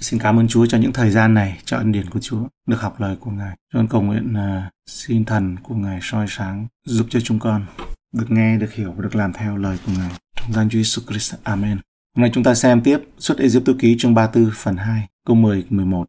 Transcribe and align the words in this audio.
Xin 0.00 0.20
cảm 0.20 0.38
ơn 0.38 0.48
Chúa 0.48 0.66
cho 0.66 0.78
những 0.78 0.92
thời 0.92 1.10
gian 1.10 1.34
này, 1.34 1.58
cho 1.64 1.76
ân 1.76 1.92
điển 1.92 2.10
của 2.10 2.20
Chúa, 2.20 2.42
được 2.66 2.80
học 2.80 3.00
lời 3.00 3.16
của 3.20 3.30
Ngài. 3.30 3.56
Cho 3.74 3.80
cầu 3.90 4.02
nguyện 4.02 4.34
à, 4.34 4.62
uh, 4.66 4.72
xin 4.90 5.24
thần 5.24 5.56
của 5.62 5.74
Ngài 5.74 5.98
soi 6.02 6.26
sáng, 6.28 6.66
giúp 6.84 7.06
cho 7.10 7.20
chúng 7.20 7.38
con 7.38 7.66
được 8.12 8.30
nghe, 8.30 8.58
được 8.58 8.72
hiểu 8.72 8.92
và 8.92 9.02
được 9.02 9.14
làm 9.16 9.32
theo 9.32 9.56
lời 9.56 9.78
của 9.86 9.92
Ngài. 9.98 10.10
Trong 10.36 10.52
danh 10.52 10.68
Chúa 10.68 10.78
Jesus 10.78 11.02
Christ. 11.08 11.34
Amen. 11.42 11.78
Hôm 12.16 12.22
nay 12.22 12.30
chúng 12.34 12.44
ta 12.44 12.54
xem 12.54 12.80
tiếp 12.80 12.98
xuất 13.18 13.38
Egypto 13.38 13.72
ký 13.78 13.96
chương 13.98 14.14
34 14.14 14.50
phần 14.56 14.76
2, 14.76 15.08
câu 15.26 15.36
10 15.36 15.64
11. 15.70 16.06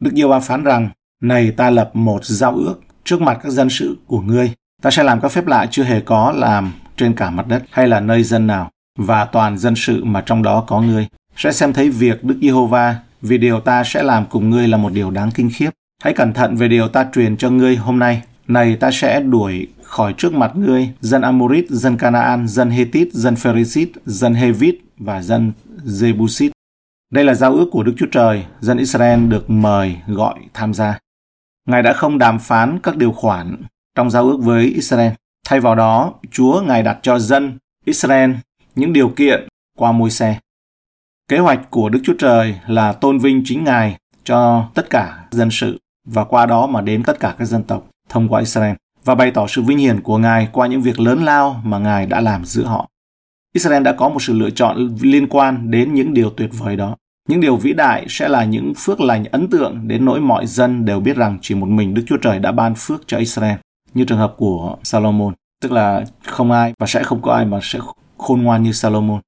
Đức 0.00 0.10
Giêsu 0.14 0.28
Ba 0.28 0.40
phán 0.40 0.64
rằng, 0.64 0.90
này 1.22 1.50
ta 1.50 1.70
lập 1.70 1.90
một 1.94 2.24
giao 2.24 2.54
ước 2.56 2.80
trước 3.04 3.20
mặt 3.20 3.38
các 3.42 3.52
dân 3.52 3.70
sự 3.70 3.96
của 4.06 4.20
ngươi. 4.20 4.52
Ta 4.82 4.90
sẽ 4.90 5.02
làm 5.02 5.20
các 5.20 5.32
phép 5.32 5.46
lạ 5.46 5.66
chưa 5.70 5.84
hề 5.84 6.00
có 6.00 6.32
làm 6.32 6.72
trên 6.96 7.14
cả 7.14 7.30
mặt 7.30 7.46
đất 7.46 7.62
hay 7.70 7.88
là 7.88 8.00
nơi 8.00 8.22
dân 8.22 8.46
nào 8.46 8.70
và 8.98 9.24
toàn 9.24 9.58
dân 9.58 9.74
sự 9.76 10.04
mà 10.04 10.22
trong 10.26 10.42
đó 10.42 10.64
có 10.66 10.80
ngươi. 10.80 11.06
Sẽ 11.36 11.52
xem 11.52 11.72
thấy 11.72 11.90
việc 11.90 12.24
Đức 12.24 12.38
Giê-hô-va 12.42 12.96
vì 13.26 13.38
điều 13.38 13.60
ta 13.60 13.84
sẽ 13.84 14.02
làm 14.02 14.26
cùng 14.26 14.50
ngươi 14.50 14.68
là 14.68 14.76
một 14.76 14.92
điều 14.92 15.10
đáng 15.10 15.30
kinh 15.34 15.50
khiếp. 15.54 15.70
Hãy 16.02 16.14
cẩn 16.14 16.32
thận 16.32 16.56
về 16.56 16.68
điều 16.68 16.88
ta 16.88 17.06
truyền 17.14 17.36
cho 17.36 17.50
ngươi 17.50 17.76
hôm 17.76 17.98
nay. 17.98 18.22
Này 18.48 18.76
ta 18.76 18.90
sẽ 18.90 19.20
đuổi 19.20 19.66
khỏi 19.82 20.14
trước 20.18 20.32
mặt 20.32 20.52
ngươi 20.56 20.88
dân 21.00 21.22
Amorit, 21.22 21.70
dân 21.70 21.96
Canaan, 21.96 22.48
dân 22.48 22.70
Hethit, 22.70 23.12
dân 23.12 23.36
Pherisit, 23.36 23.88
dân 24.06 24.34
Hevit 24.34 24.74
và 24.98 25.22
dân 25.22 25.52
Jebusit. 25.84 26.50
Đây 27.12 27.24
là 27.24 27.34
giao 27.34 27.54
ước 27.54 27.68
của 27.72 27.82
Đức 27.82 27.92
Chúa 27.96 28.06
Trời, 28.12 28.44
dân 28.60 28.78
Israel 28.78 29.26
được 29.28 29.50
mời 29.50 29.96
gọi 30.06 30.34
tham 30.54 30.74
gia. 30.74 30.98
Ngài 31.68 31.82
đã 31.82 31.92
không 31.92 32.18
đàm 32.18 32.38
phán 32.38 32.78
các 32.82 32.96
điều 32.96 33.12
khoản 33.12 33.56
trong 33.94 34.10
giao 34.10 34.24
ước 34.24 34.36
với 34.40 34.64
Israel. 34.64 35.12
Thay 35.48 35.60
vào 35.60 35.74
đó, 35.74 36.14
Chúa 36.30 36.62
Ngài 36.62 36.82
đặt 36.82 36.98
cho 37.02 37.18
dân 37.18 37.58
Israel 37.84 38.30
những 38.74 38.92
điều 38.92 39.08
kiện 39.08 39.48
qua 39.78 39.92
môi 39.92 40.10
xe. 40.10 40.38
Kế 41.28 41.38
hoạch 41.38 41.70
của 41.70 41.88
Đức 41.88 42.00
Chúa 42.04 42.14
Trời 42.18 42.54
là 42.66 42.92
tôn 42.92 43.18
vinh 43.18 43.42
chính 43.44 43.64
Ngài 43.64 43.96
cho 44.24 44.68
tất 44.74 44.90
cả 44.90 45.24
dân 45.30 45.48
sự 45.50 45.78
và 46.04 46.24
qua 46.24 46.46
đó 46.46 46.66
mà 46.66 46.80
đến 46.80 47.02
tất 47.02 47.20
cả 47.20 47.34
các 47.38 47.44
dân 47.44 47.62
tộc 47.62 47.86
thông 48.08 48.28
qua 48.28 48.40
Israel 48.40 48.74
và 49.04 49.14
bày 49.14 49.30
tỏ 49.30 49.46
sự 49.46 49.62
vinh 49.62 49.78
hiển 49.78 50.00
của 50.00 50.18
Ngài 50.18 50.48
qua 50.52 50.66
những 50.66 50.82
việc 50.82 51.00
lớn 51.00 51.24
lao 51.24 51.60
mà 51.64 51.78
Ngài 51.78 52.06
đã 52.06 52.20
làm 52.20 52.44
giữa 52.44 52.64
họ. 52.64 52.88
Israel 53.52 53.82
đã 53.82 53.92
có 53.92 54.08
một 54.08 54.22
sự 54.22 54.32
lựa 54.32 54.50
chọn 54.50 54.96
liên 55.00 55.26
quan 55.28 55.70
đến 55.70 55.94
những 55.94 56.14
điều 56.14 56.30
tuyệt 56.30 56.50
vời 56.52 56.76
đó. 56.76 56.96
Những 57.28 57.40
điều 57.40 57.56
vĩ 57.56 57.72
đại 57.72 58.06
sẽ 58.08 58.28
là 58.28 58.44
những 58.44 58.72
phước 58.76 59.00
lành 59.00 59.24
ấn 59.24 59.50
tượng 59.50 59.88
đến 59.88 60.04
nỗi 60.04 60.20
mọi 60.20 60.46
dân 60.46 60.84
đều 60.84 61.00
biết 61.00 61.16
rằng 61.16 61.38
chỉ 61.42 61.54
một 61.54 61.68
mình 61.68 61.94
Đức 61.94 62.02
Chúa 62.06 62.16
Trời 62.16 62.38
đã 62.38 62.52
ban 62.52 62.74
phước 62.76 63.02
cho 63.06 63.18
Israel, 63.18 63.56
như 63.94 64.04
trường 64.04 64.18
hợp 64.18 64.34
của 64.36 64.76
Salomon, 64.82 65.34
tức 65.62 65.72
là 65.72 66.04
không 66.26 66.50
ai 66.50 66.72
và 66.78 66.86
sẽ 66.86 67.02
không 67.02 67.22
có 67.22 67.32
ai 67.32 67.44
mà 67.44 67.58
sẽ 67.62 67.78
khôn 68.18 68.42
ngoan 68.42 68.62
như 68.62 68.72
Salomon. 68.72 69.20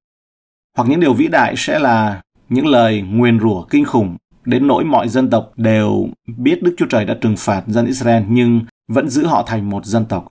Hoặc 0.79 0.89
những 0.89 1.01
điều 1.01 1.15
vĩ 1.15 1.29
đại 1.29 1.55
sẽ 1.57 1.79
là 1.79 2.21
những 2.49 2.67
lời 2.67 3.03
nguyền 3.03 3.41
rủa 3.41 3.63
kinh 3.63 3.85
khủng 3.85 4.17
đến 4.45 4.67
nỗi 4.67 4.85
mọi 4.85 5.09
dân 5.09 5.31
tộc 5.31 5.53
đều 5.57 6.09
biết 6.37 6.63
Đức 6.63 6.75
Chúa 6.79 6.87
Trời 6.87 7.05
đã 7.05 7.17
trừng 7.21 7.35
phạt 7.39 7.63
dân 7.67 7.87
Israel 7.87 8.23
nhưng 8.29 8.61
vẫn 8.93 9.09
giữ 9.09 9.27
họ 9.27 9.43
thành 9.47 9.71
một 9.71 9.85
dân 9.85 10.05
tộc. 10.05 10.29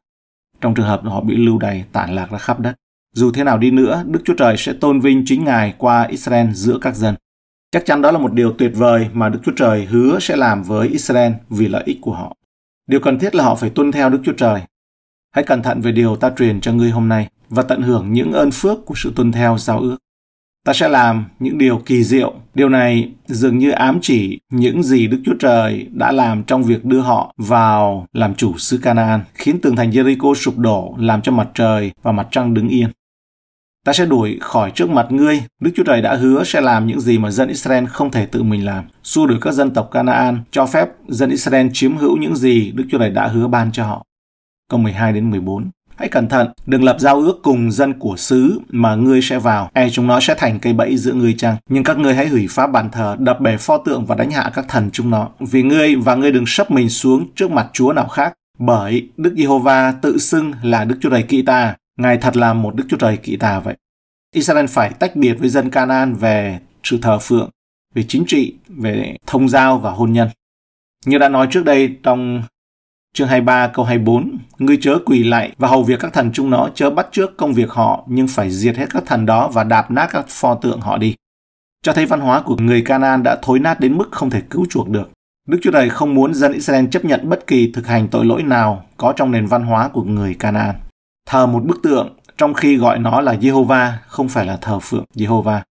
Trong 0.62 0.73
trường 0.73 0.86
hợp 0.86 1.02
họ 1.03 1.22
bị 1.22 1.36
lưu 1.36 1.58
đày 1.58 1.86
tản 1.92 2.16
lạc 2.16 2.31
ra 2.31 2.38
khắp 2.38 2.59
đất. 2.59 2.75
Dù 3.16 3.31
thế 3.31 3.44
nào 3.44 3.58
đi 3.58 3.72
nữa, 3.72 4.03
Đức 4.08 4.20
Chúa 4.25 4.34
Trời 4.34 4.56
sẽ 4.58 4.73
tôn 4.73 5.00
vinh 5.00 5.23
chính 5.25 5.44
Ngài 5.44 5.73
qua 5.78 6.03
Israel 6.03 6.52
giữa 6.52 6.78
các 6.81 6.95
dân. 6.95 7.16
Chắc 7.72 7.86
chắn 7.86 8.02
đó 8.02 8.12
là 8.12 8.20
một 8.20 8.34
điều 8.34 8.53
tuyệt 8.58 8.72
vời 8.75 9.08
mà 9.14 9.30
Đức 9.30 9.40
Chúa 9.45 9.53
Trời 9.56 9.86
hứa 9.86 10.20
sẽ 10.22 10.36
làm 10.36 10.64
với 10.64 10.88
Israel 10.88 11.34
vì 11.50 11.68
lợi 11.68 11.84
ích 11.86 11.98
của 12.02 12.14
họ. 12.14 12.36
Điều 12.90 13.00
cần 13.00 13.20
thiết 13.20 13.36
là 13.36 13.44
họ 13.44 13.56
phải 13.56 13.70
tuân 13.70 13.92
theo 13.92 14.09
Đức 14.09 14.20
Chúa 14.23 14.34
Trời. 14.38 14.62
Hãy 15.31 15.44
cẩn 15.44 15.62
thận 15.64 15.81
về 15.81 15.92
điều 15.92 16.16
ta 16.16 16.31
truyền 16.38 16.62
cho 16.62 16.73
ngươi 16.73 16.92
hôm 16.92 17.08
nay 17.08 17.28
và 17.50 17.64
tận 17.64 17.81
hưởng 17.81 18.14
những 18.14 18.31
ơn 18.31 18.52
phước 18.52 18.86
của 18.86 18.95
sự 18.98 19.14
tuân 19.16 19.31
theo 19.31 19.58
giao 19.58 19.80
ước. 19.80 19.98
Ta 20.67 20.73
sẽ 20.73 20.87
làm 20.87 21.25
những 21.39 21.57
điều 21.57 21.81
kỳ 21.85 22.03
diệu. 22.03 22.33
Điều 22.53 22.69
này 22.69 23.11
dường 23.25 23.57
như 23.57 23.71
ám 23.71 23.99
chỉ 24.01 24.39
những 24.51 24.83
gì 24.83 25.07
Đức 25.07 25.21
Chúa 25.25 25.33
Trời 25.39 25.87
đã 25.91 26.11
làm 26.11 26.43
trong 26.43 26.63
việc 26.63 26.85
đưa 26.85 26.99
họ 26.99 27.33
vào 27.37 28.07
làm 28.13 28.35
chủ 28.35 28.57
xứ 28.57 28.77
Canaan, 28.77 29.21
khiến 29.33 29.61
tường 29.61 29.75
thành 29.75 29.91
Jericho 29.91 30.33
sụp 30.33 30.57
đổ, 30.57 30.95
làm 30.99 31.22
cho 31.22 31.31
mặt 31.31 31.47
trời 31.53 31.91
và 32.01 32.11
mặt 32.11 32.27
trăng 32.31 32.53
đứng 32.53 32.69
yên. 32.69 32.89
Ta 33.85 33.94
sẽ 33.94 34.06
đuổi 34.06 34.38
khỏi 34.41 34.72
trước 34.72 34.89
mặt 34.89 35.07
ngươi. 35.09 35.44
Đức 35.61 35.72
Chúa 35.75 35.83
Trời 35.83 36.01
đã 36.01 36.16
hứa 36.16 36.44
sẽ 36.44 36.61
làm 36.61 36.88
những 36.88 37.01
gì 37.01 37.17
mà 37.17 37.31
dân 37.31 37.47
Israel 37.47 37.85
không 37.85 38.11
thể 38.11 38.25
tự 38.25 38.44
mình 38.44 38.66
làm. 38.66 38.85
Xua 39.03 39.25
đuổi 39.25 39.38
các 39.41 39.53
dân 39.53 39.73
tộc 39.73 39.89
Canaan, 39.91 40.39
cho 40.51 40.66
phép 40.66 40.89
dân 41.07 41.29
Israel 41.29 41.67
chiếm 41.73 41.97
hữu 41.97 42.17
những 42.17 42.35
gì 42.35 42.72
Đức 42.72 42.83
Chúa 42.91 43.00
Trời 43.00 43.09
đã 43.09 43.27
hứa 43.27 43.47
ban 43.47 43.72
cho 43.72 43.85
họ. 43.85 44.06
Câu 44.69 44.79
12 44.79 45.13
đến 45.13 45.31
14. 45.31 45.69
Hãy 45.97 46.09
cẩn 46.09 46.30
thận, 46.30 46.47
đừng 46.66 46.84
lập 46.84 46.97
giao 47.00 47.19
ước 47.19 47.40
cùng 47.44 47.72
dân 47.72 48.00
của 48.00 48.18
xứ 48.18 48.59
mà 48.69 48.96
ngươi 48.96 49.22
sẽ 49.22 49.40
vào, 49.40 49.69
e 49.74 49.90
chúng 49.90 50.08
nó 50.08 50.19
sẽ 50.19 50.35
thành 50.38 50.59
cây 50.59 50.74
bẫy 50.74 50.97
giữa 50.97 51.13
ngươi 51.13 51.35
chăng. 51.38 51.56
Nhưng 51.69 51.84
các 51.84 51.97
ngươi 51.97 52.16
hãy 52.16 52.28
hủy 52.28 52.47
phá 52.50 52.68
bàn 52.68 52.90
thờ, 52.91 53.16
đập 53.19 53.41
bể 53.41 53.58
pho 53.58 53.78
tượng 53.78 54.06
và 54.06 54.16
đánh 54.16 54.31
hạ 54.31 54.52
các 54.53 54.66
thần 54.69 54.90
chúng 54.94 55.09
nó. 55.09 55.30
Vì 55.40 55.63
ngươi 55.63 55.96
và 55.96 56.16
ngươi 56.16 56.31
đừng 56.31 56.46
sấp 56.47 56.72
mình 56.72 56.90
xuống 56.90 57.28
trước 57.36 57.52
mặt 57.52 57.68
Chúa 57.74 57.94
nào 57.94 58.07
khác, 58.07 58.34
bởi 58.59 59.09
Đức 59.18 59.34
Giê-hô-va 59.38 59.91
tự 59.91 60.18
xưng 60.18 60.52
là 60.62 60.84
Đức 60.84 60.97
Chúa 61.02 61.09
Trời 61.09 61.24
kỵ 61.24 61.41
ta, 61.41 61.75
Ngài 61.97 62.18
thật 62.18 62.38
là 62.38 62.53
một 62.53 62.75
Đức 62.75 62.84
Chúa 62.90 62.97
Trời 62.97 63.18
kỵ 63.18 63.36
ta 63.36 63.59
vậy. 63.59 63.75
Israel 64.34 64.66
phải 64.66 64.90
tách 64.90 65.16
biệt 65.16 65.34
với 65.34 65.50
dân 65.50 65.69
Canaan 65.69 66.13
về 66.13 66.59
sự 66.84 67.00
thờ 67.02 67.19
phượng, 67.19 67.50
về 67.96 68.03
chính 68.07 68.24
trị, 68.28 68.56
về 68.68 69.18
thông 69.28 69.50
giao 69.50 69.78
và 69.78 69.91
hôn 69.91 70.13
nhân. 70.13 70.30
Như 71.06 71.18
đã 71.18 71.30
nói 71.30 71.47
trước 71.52 71.66
đây 71.66 71.96
trong 72.03 72.44
chương 73.17 73.28
23 73.28 73.67
câu 73.67 73.85
24, 73.85 74.38
ngươi 74.57 74.78
chớ 74.81 74.97
quỳ 75.05 75.23
lại 75.23 75.51
và 75.57 75.67
hầu 75.67 75.83
việc 75.83 76.00
các 76.00 76.13
thần 76.13 76.31
chúng 76.33 76.50
nó 76.50 76.69
chớ 76.75 76.89
bắt 76.89 77.07
trước 77.11 77.38
công 77.38 77.53
việc 77.53 77.69
họ 77.69 78.03
nhưng 78.07 78.28
phải 78.28 78.51
diệt 78.51 78.78
hết 78.78 78.85
các 78.89 79.03
thần 79.05 79.25
đó 79.25 79.50
và 79.53 79.63
đạp 79.63 79.91
nát 79.91 80.07
các 80.11 80.25
pho 80.28 80.55
tượng 80.55 80.81
họ 80.81 80.97
đi. 80.97 81.16
Cho 81.83 81.94
thấy 81.94 82.06
văn 82.06 82.19
hóa 82.19 82.41
của 82.41 82.56
người 82.59 82.81
Canaan 82.81 83.23
đã 83.23 83.39
thối 83.41 83.59
nát 83.59 83.79
đến 83.79 83.97
mức 83.97 84.11
không 84.11 84.29
thể 84.29 84.41
cứu 84.50 84.66
chuộc 84.69 84.89
được. 84.89 85.11
Đức 85.47 85.59
Chúa 85.61 85.72
Trời 85.72 85.89
không 85.89 86.16
muốn 86.16 86.33
dân 86.33 86.53
Israel 86.53 86.85
chấp 86.91 87.06
nhận 87.06 87.29
bất 87.29 87.47
kỳ 87.47 87.72
thực 87.72 87.88
hành 87.88 88.07
tội 88.07 88.25
lỗi 88.25 88.44
nào 88.44 88.85
có 88.97 89.13
trong 89.16 89.31
nền 89.31 89.45
văn 89.45 89.63
hóa 89.63 89.89
của 89.94 90.03
người 90.03 90.33
Canaan. 90.33 90.75
Thờ 91.27 91.45
một 91.45 91.63
bức 91.63 91.79
tượng 91.83 92.16
trong 92.38 92.53
khi 92.53 92.77
gọi 92.77 93.00
nó 93.00 93.22
là 93.22 93.33
Jehovah 93.33 93.91
không 94.07 94.29
phải 94.29 94.45
là 94.45 94.57
thờ 94.61 94.79
phượng 94.79 95.06
Jehovah. 95.16 95.61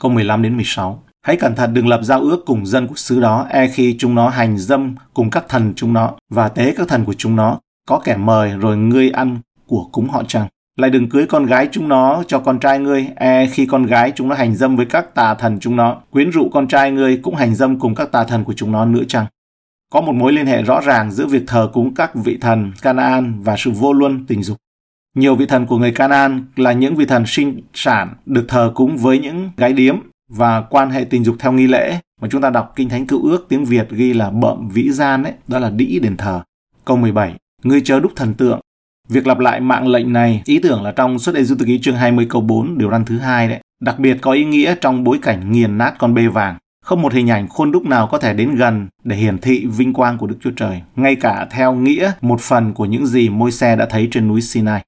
Câu 0.00 0.10
15 0.10 0.42
đến 0.42 0.56
16. 0.56 1.02
Hãy 1.24 1.36
cẩn 1.36 1.54
thận 1.54 1.74
đừng 1.74 1.88
lập 1.88 2.00
giao 2.02 2.20
ước 2.20 2.44
cùng 2.46 2.66
dân 2.66 2.86
của 2.86 2.94
xứ 2.96 3.20
đó 3.20 3.46
e 3.50 3.68
khi 3.68 3.96
chúng 3.98 4.14
nó 4.14 4.28
hành 4.28 4.58
dâm 4.58 4.94
cùng 5.14 5.30
các 5.30 5.44
thần 5.48 5.72
chúng 5.76 5.92
nó 5.92 6.12
và 6.30 6.48
tế 6.48 6.74
các 6.76 6.88
thần 6.88 7.04
của 7.04 7.14
chúng 7.18 7.36
nó. 7.36 7.60
Có 7.88 8.00
kẻ 8.04 8.16
mời 8.16 8.50
rồi 8.50 8.76
ngươi 8.76 9.10
ăn 9.10 9.38
của 9.66 9.88
cúng 9.92 10.08
họ 10.08 10.22
chăng. 10.28 10.46
Lại 10.76 10.90
đừng 10.90 11.08
cưới 11.08 11.26
con 11.26 11.46
gái 11.46 11.68
chúng 11.72 11.88
nó 11.88 12.22
cho 12.26 12.38
con 12.38 12.58
trai 12.58 12.78
ngươi, 12.78 13.06
e 13.16 13.46
khi 13.46 13.66
con 13.66 13.86
gái 13.86 14.12
chúng 14.16 14.28
nó 14.28 14.34
hành 14.34 14.54
dâm 14.54 14.76
với 14.76 14.86
các 14.86 15.14
tà 15.14 15.34
thần 15.34 15.58
chúng 15.60 15.76
nó, 15.76 15.96
quyến 16.10 16.30
rũ 16.30 16.48
con 16.52 16.68
trai 16.68 16.92
ngươi 16.92 17.16
cũng 17.16 17.34
hành 17.34 17.54
dâm 17.54 17.80
cùng 17.80 17.94
các 17.94 18.12
tà 18.12 18.24
thần 18.24 18.44
của 18.44 18.52
chúng 18.52 18.72
nó 18.72 18.84
nữa 18.84 19.02
chăng. 19.08 19.26
Có 19.92 20.00
một 20.00 20.12
mối 20.12 20.32
liên 20.32 20.46
hệ 20.46 20.62
rõ 20.62 20.80
ràng 20.80 21.10
giữa 21.10 21.26
việc 21.26 21.42
thờ 21.46 21.70
cúng 21.72 21.94
các 21.94 22.14
vị 22.14 22.38
thần 22.40 22.72
Canaan 22.82 23.42
và 23.42 23.56
sự 23.58 23.70
vô 23.70 23.92
luân 23.92 24.26
tình 24.26 24.42
dục. 24.42 24.56
Nhiều 25.16 25.34
vị 25.34 25.46
thần 25.46 25.66
của 25.66 25.78
người 25.78 25.92
Canaan 25.92 26.44
là 26.56 26.72
những 26.72 26.94
vị 26.94 27.04
thần 27.04 27.24
sinh 27.26 27.60
sản 27.74 28.14
được 28.26 28.44
thờ 28.48 28.72
cúng 28.74 28.96
với 28.96 29.18
những 29.18 29.50
gái 29.56 29.72
điếm 29.72 29.96
và 30.36 30.60
quan 30.60 30.90
hệ 30.90 31.04
tình 31.04 31.24
dục 31.24 31.36
theo 31.38 31.52
nghi 31.52 31.66
lễ 31.66 31.98
mà 32.20 32.28
chúng 32.30 32.42
ta 32.42 32.50
đọc 32.50 32.72
Kinh 32.76 32.88
Thánh 32.88 33.06
Cựu 33.06 33.22
Ước 33.22 33.46
tiếng 33.48 33.64
Việt 33.64 33.90
ghi 33.90 34.12
là 34.12 34.30
bợm 34.30 34.68
vĩ 34.68 34.90
gian 34.90 35.22
ấy, 35.22 35.32
đó 35.48 35.58
là 35.58 35.70
đĩ 35.70 35.98
đền 35.98 36.16
thờ. 36.16 36.42
Câu 36.84 36.96
17. 36.96 37.34
Ngươi 37.62 37.80
chớ 37.84 38.00
đúc 38.00 38.12
thần 38.16 38.34
tượng. 38.34 38.60
Việc 39.08 39.26
lặp 39.26 39.38
lại 39.38 39.60
mạng 39.60 39.88
lệnh 39.88 40.12
này, 40.12 40.42
ý 40.44 40.58
tưởng 40.58 40.82
là 40.82 40.92
trong 40.92 41.18
suốt 41.18 41.34
Ê 41.34 41.42
Tự 41.58 41.64
Ký 41.66 41.78
chương 41.78 41.96
20 41.96 42.26
câu 42.30 42.42
4 42.42 42.78
điều 42.78 42.90
răn 42.90 43.04
thứ 43.04 43.18
hai 43.18 43.48
đấy, 43.48 43.60
đặc 43.80 43.98
biệt 43.98 44.18
có 44.20 44.32
ý 44.32 44.44
nghĩa 44.44 44.74
trong 44.80 45.04
bối 45.04 45.18
cảnh 45.22 45.52
nghiền 45.52 45.78
nát 45.78 45.94
con 45.98 46.14
bê 46.14 46.28
vàng. 46.28 46.58
Không 46.84 47.02
một 47.02 47.12
hình 47.12 47.30
ảnh 47.30 47.48
khuôn 47.48 47.72
đúc 47.72 47.86
nào 47.86 48.06
có 48.06 48.18
thể 48.18 48.34
đến 48.34 48.54
gần 48.54 48.88
để 49.04 49.16
hiển 49.16 49.38
thị 49.38 49.66
vinh 49.66 49.92
quang 49.92 50.18
của 50.18 50.26
Đức 50.26 50.36
Chúa 50.40 50.50
Trời, 50.56 50.82
ngay 50.96 51.16
cả 51.16 51.46
theo 51.50 51.74
nghĩa 51.74 52.12
một 52.20 52.40
phần 52.40 52.74
của 52.74 52.84
những 52.84 53.06
gì 53.06 53.28
môi 53.28 53.52
xe 53.52 53.76
đã 53.76 53.86
thấy 53.90 54.08
trên 54.10 54.28
núi 54.28 54.40
Sinai. 54.40 54.82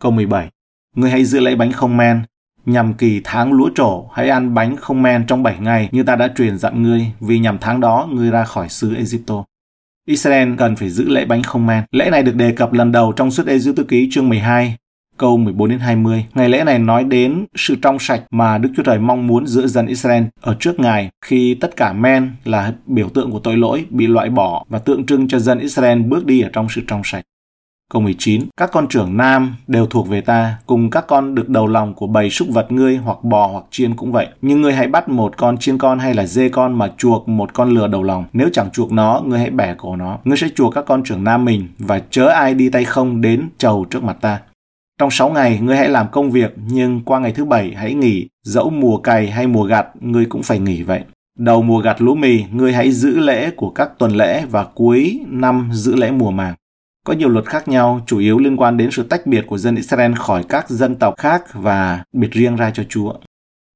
Câu 0.00 0.12
17. 0.12 0.48
Ngươi 0.96 1.10
hãy 1.10 1.24
giữ 1.24 1.40
lấy 1.40 1.56
bánh 1.56 1.72
không 1.72 1.96
men, 1.96 2.22
nhằm 2.66 2.94
kỳ 2.94 3.20
tháng 3.24 3.52
lúa 3.52 3.70
trổ, 3.74 4.08
hãy 4.12 4.28
ăn 4.28 4.54
bánh 4.54 4.76
không 4.76 5.02
men 5.02 5.26
trong 5.26 5.42
7 5.42 5.56
ngày 5.60 5.88
như 5.92 6.02
ta 6.02 6.16
đã 6.16 6.28
truyền 6.36 6.58
dặn 6.58 6.82
ngươi, 6.82 7.06
vì 7.20 7.38
nhằm 7.38 7.58
tháng 7.60 7.80
đó 7.80 8.08
ngươi 8.12 8.30
ra 8.30 8.44
khỏi 8.44 8.68
xứ 8.68 8.94
Egypto. 8.94 9.44
Israel 10.08 10.54
cần 10.58 10.76
phải 10.76 10.90
giữ 10.90 11.08
lễ 11.08 11.24
bánh 11.24 11.42
không 11.42 11.66
men. 11.66 11.84
Lễ 11.90 12.10
này 12.10 12.22
được 12.22 12.34
đề 12.34 12.52
cập 12.52 12.72
lần 12.72 12.92
đầu 12.92 13.12
trong 13.12 13.30
suốt 13.30 13.46
Ê 13.46 13.58
Tư 13.76 13.84
Ký 13.84 14.08
chương 14.10 14.28
12, 14.28 14.76
câu 15.16 15.36
14 15.36 15.68
đến 15.68 15.78
20. 15.78 16.26
Ngày 16.34 16.48
lễ 16.48 16.64
này 16.64 16.78
nói 16.78 17.04
đến 17.04 17.46
sự 17.54 17.76
trong 17.82 17.98
sạch 17.98 18.22
mà 18.30 18.58
Đức 18.58 18.68
Chúa 18.76 18.82
Trời 18.82 18.98
mong 18.98 19.26
muốn 19.26 19.46
giữa 19.46 19.66
dân 19.66 19.86
Israel 19.86 20.24
ở 20.40 20.56
trước 20.60 20.80
Ngài 20.80 21.10
khi 21.24 21.54
tất 21.54 21.76
cả 21.76 21.92
men 21.92 22.32
là 22.44 22.72
biểu 22.86 23.08
tượng 23.08 23.30
của 23.30 23.38
tội 23.38 23.56
lỗi 23.56 23.84
bị 23.90 24.06
loại 24.06 24.30
bỏ 24.30 24.64
và 24.68 24.78
tượng 24.78 25.06
trưng 25.06 25.28
cho 25.28 25.38
dân 25.38 25.58
Israel 25.58 26.02
bước 26.02 26.26
đi 26.26 26.40
ở 26.40 26.50
trong 26.52 26.66
sự 26.70 26.80
trong 26.86 27.02
sạch. 27.04 27.24
Câu 27.92 28.02
19. 28.02 28.42
Các 28.56 28.70
con 28.72 28.88
trưởng 28.88 29.16
nam 29.16 29.54
đều 29.66 29.86
thuộc 29.86 30.08
về 30.08 30.20
ta, 30.20 30.56
cùng 30.66 30.90
các 30.90 31.06
con 31.06 31.34
được 31.34 31.48
đầu 31.48 31.66
lòng 31.66 31.94
của 31.94 32.06
bầy 32.06 32.30
súc 32.30 32.48
vật 32.48 32.72
ngươi 32.72 32.96
hoặc 32.96 33.24
bò 33.24 33.46
hoặc 33.46 33.64
chiên 33.70 33.96
cũng 33.96 34.12
vậy. 34.12 34.26
Nhưng 34.42 34.62
ngươi 34.62 34.72
hãy 34.72 34.86
bắt 34.86 35.08
một 35.08 35.36
con 35.36 35.58
chiên 35.58 35.78
con 35.78 35.98
hay 35.98 36.14
là 36.14 36.26
dê 36.26 36.48
con 36.48 36.78
mà 36.78 36.92
chuộc 36.98 37.28
một 37.28 37.54
con 37.54 37.70
lừa 37.70 37.86
đầu 37.86 38.02
lòng. 38.02 38.24
Nếu 38.32 38.48
chẳng 38.52 38.70
chuộc 38.70 38.92
nó, 38.92 39.22
ngươi 39.26 39.38
hãy 39.38 39.50
bẻ 39.50 39.74
cổ 39.78 39.96
nó. 39.96 40.18
Ngươi 40.24 40.36
sẽ 40.36 40.48
chuộc 40.54 40.74
các 40.74 40.84
con 40.86 41.02
trưởng 41.04 41.24
nam 41.24 41.44
mình 41.44 41.68
và 41.78 42.02
chớ 42.10 42.26
ai 42.26 42.54
đi 42.54 42.70
tay 42.70 42.84
không 42.84 43.20
đến 43.20 43.48
chầu 43.58 43.86
trước 43.90 44.02
mặt 44.02 44.16
ta. 44.20 44.40
Trong 45.00 45.10
6 45.10 45.30
ngày, 45.30 45.60
ngươi 45.62 45.76
hãy 45.76 45.88
làm 45.88 46.06
công 46.12 46.30
việc, 46.30 46.54
nhưng 46.66 47.00
qua 47.04 47.18
ngày 47.18 47.32
thứ 47.32 47.44
bảy 47.44 47.74
hãy 47.76 47.94
nghỉ. 47.94 48.28
Dẫu 48.44 48.70
mùa 48.70 48.96
cày 48.96 49.30
hay 49.30 49.46
mùa 49.46 49.64
gặt, 49.64 49.86
ngươi 50.00 50.24
cũng 50.24 50.42
phải 50.42 50.58
nghỉ 50.58 50.82
vậy. 50.82 51.00
đầu 51.38 51.62
mùa 51.62 51.78
gặt 51.78 52.00
lúa 52.02 52.14
mì, 52.14 52.44
ngươi 52.52 52.72
hãy 52.72 52.92
giữ 52.92 53.18
lễ 53.18 53.50
của 53.50 53.70
các 53.70 53.90
tuần 53.98 54.12
lễ 54.12 54.44
và 54.50 54.64
cuối 54.64 55.20
năm 55.26 55.70
giữ 55.72 55.96
lễ 55.96 56.10
mùa 56.10 56.30
màng. 56.30 56.54
Có 57.04 57.12
nhiều 57.12 57.28
luật 57.28 57.44
khác 57.44 57.68
nhau, 57.68 58.00
chủ 58.06 58.18
yếu 58.18 58.38
liên 58.38 58.56
quan 58.56 58.76
đến 58.76 58.90
sự 58.90 59.02
tách 59.02 59.26
biệt 59.26 59.46
của 59.46 59.58
dân 59.58 59.76
Israel 59.76 60.12
khỏi 60.14 60.44
các 60.48 60.68
dân 60.68 60.96
tộc 60.96 61.14
khác 61.18 61.42
và 61.54 62.04
biệt 62.12 62.32
riêng 62.32 62.56
ra 62.56 62.70
cho 62.70 62.84
Chúa. 62.88 63.12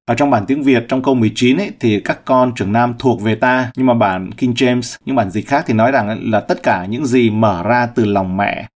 Ở 0.06 0.14
trong 0.14 0.30
bản 0.30 0.46
tiếng 0.46 0.62
Việt 0.62 0.84
trong 0.88 1.02
câu 1.02 1.14
19 1.14 1.56
ấy, 1.56 1.70
thì 1.80 2.00
các 2.00 2.24
con 2.24 2.52
trưởng 2.54 2.72
nam 2.72 2.94
thuộc 2.98 3.22
về 3.22 3.34
ta, 3.34 3.70
nhưng 3.76 3.86
mà 3.86 3.94
bản 3.94 4.32
King 4.32 4.52
James, 4.52 4.96
những 5.04 5.16
bản 5.16 5.30
dịch 5.30 5.48
khác 5.48 5.64
thì 5.66 5.74
nói 5.74 5.92
rằng 5.92 6.30
là 6.30 6.40
tất 6.40 6.62
cả 6.62 6.86
những 6.86 7.06
gì 7.06 7.30
mở 7.30 7.62
ra 7.62 7.86
từ 7.86 8.04
lòng 8.04 8.36
mẹ. 8.36 8.68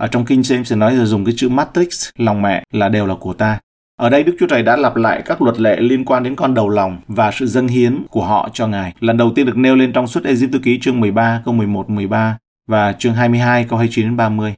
Ở 0.00 0.06
trong 0.06 0.24
King 0.24 0.40
James 0.40 0.64
thì 0.70 0.76
nói 0.76 0.94
là 0.94 1.04
dùng 1.04 1.24
cái 1.24 1.34
chữ 1.36 1.48
matrix, 1.48 2.08
lòng 2.16 2.42
mẹ 2.42 2.64
là 2.72 2.88
đều 2.88 3.06
là 3.06 3.14
của 3.20 3.32
ta. 3.32 3.58
Ở 3.96 4.08
đây 4.08 4.22
Đức 4.22 4.36
Chúa 4.40 4.46
Trời 4.46 4.62
đã 4.62 4.76
lặp 4.76 4.96
lại 4.96 5.22
các 5.24 5.42
luật 5.42 5.60
lệ 5.60 5.76
liên 5.80 6.04
quan 6.04 6.22
đến 6.22 6.36
con 6.36 6.54
đầu 6.54 6.68
lòng 6.68 7.00
và 7.08 7.30
sự 7.30 7.46
dâng 7.46 7.68
hiến 7.68 8.02
của 8.10 8.24
họ 8.24 8.48
cho 8.52 8.66
Ngài. 8.66 8.94
Lần 9.00 9.16
đầu 9.16 9.32
tiên 9.34 9.46
được 9.46 9.56
nêu 9.56 9.76
lên 9.76 9.92
trong 9.92 10.06
suốt 10.06 10.24
Egypto 10.24 10.58
ký 10.62 10.78
chương 10.80 11.00
13 11.00 11.42
câu 11.44 11.54
11 11.54 11.90
13 11.90 12.36
và 12.66 12.92
chương 12.92 13.14
22 13.14 13.64
câu 13.64 13.78
29 13.78 14.04
đến 14.04 14.16
30. 14.16 14.54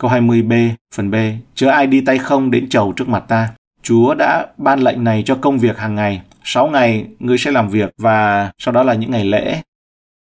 Câu 0.00 0.10
20b, 0.10 0.70
phần 0.94 1.10
B, 1.10 1.14
chớ 1.54 1.68
ai 1.68 1.86
đi 1.86 2.00
tay 2.00 2.18
không 2.18 2.50
đến 2.50 2.68
chầu 2.68 2.92
trước 2.92 3.08
mặt 3.08 3.24
ta. 3.28 3.48
Chúa 3.82 4.14
đã 4.14 4.46
ban 4.56 4.80
lệnh 4.80 5.04
này 5.04 5.22
cho 5.26 5.34
công 5.34 5.58
việc 5.58 5.78
hàng 5.78 5.94
ngày. 5.94 6.22
Sáu 6.44 6.68
ngày 6.68 7.06
ngươi 7.18 7.38
sẽ 7.38 7.50
làm 7.50 7.68
việc 7.68 7.90
và 7.98 8.50
sau 8.58 8.72
đó 8.72 8.82
là 8.82 8.94
những 8.94 9.10
ngày 9.10 9.24
lễ. 9.24 9.62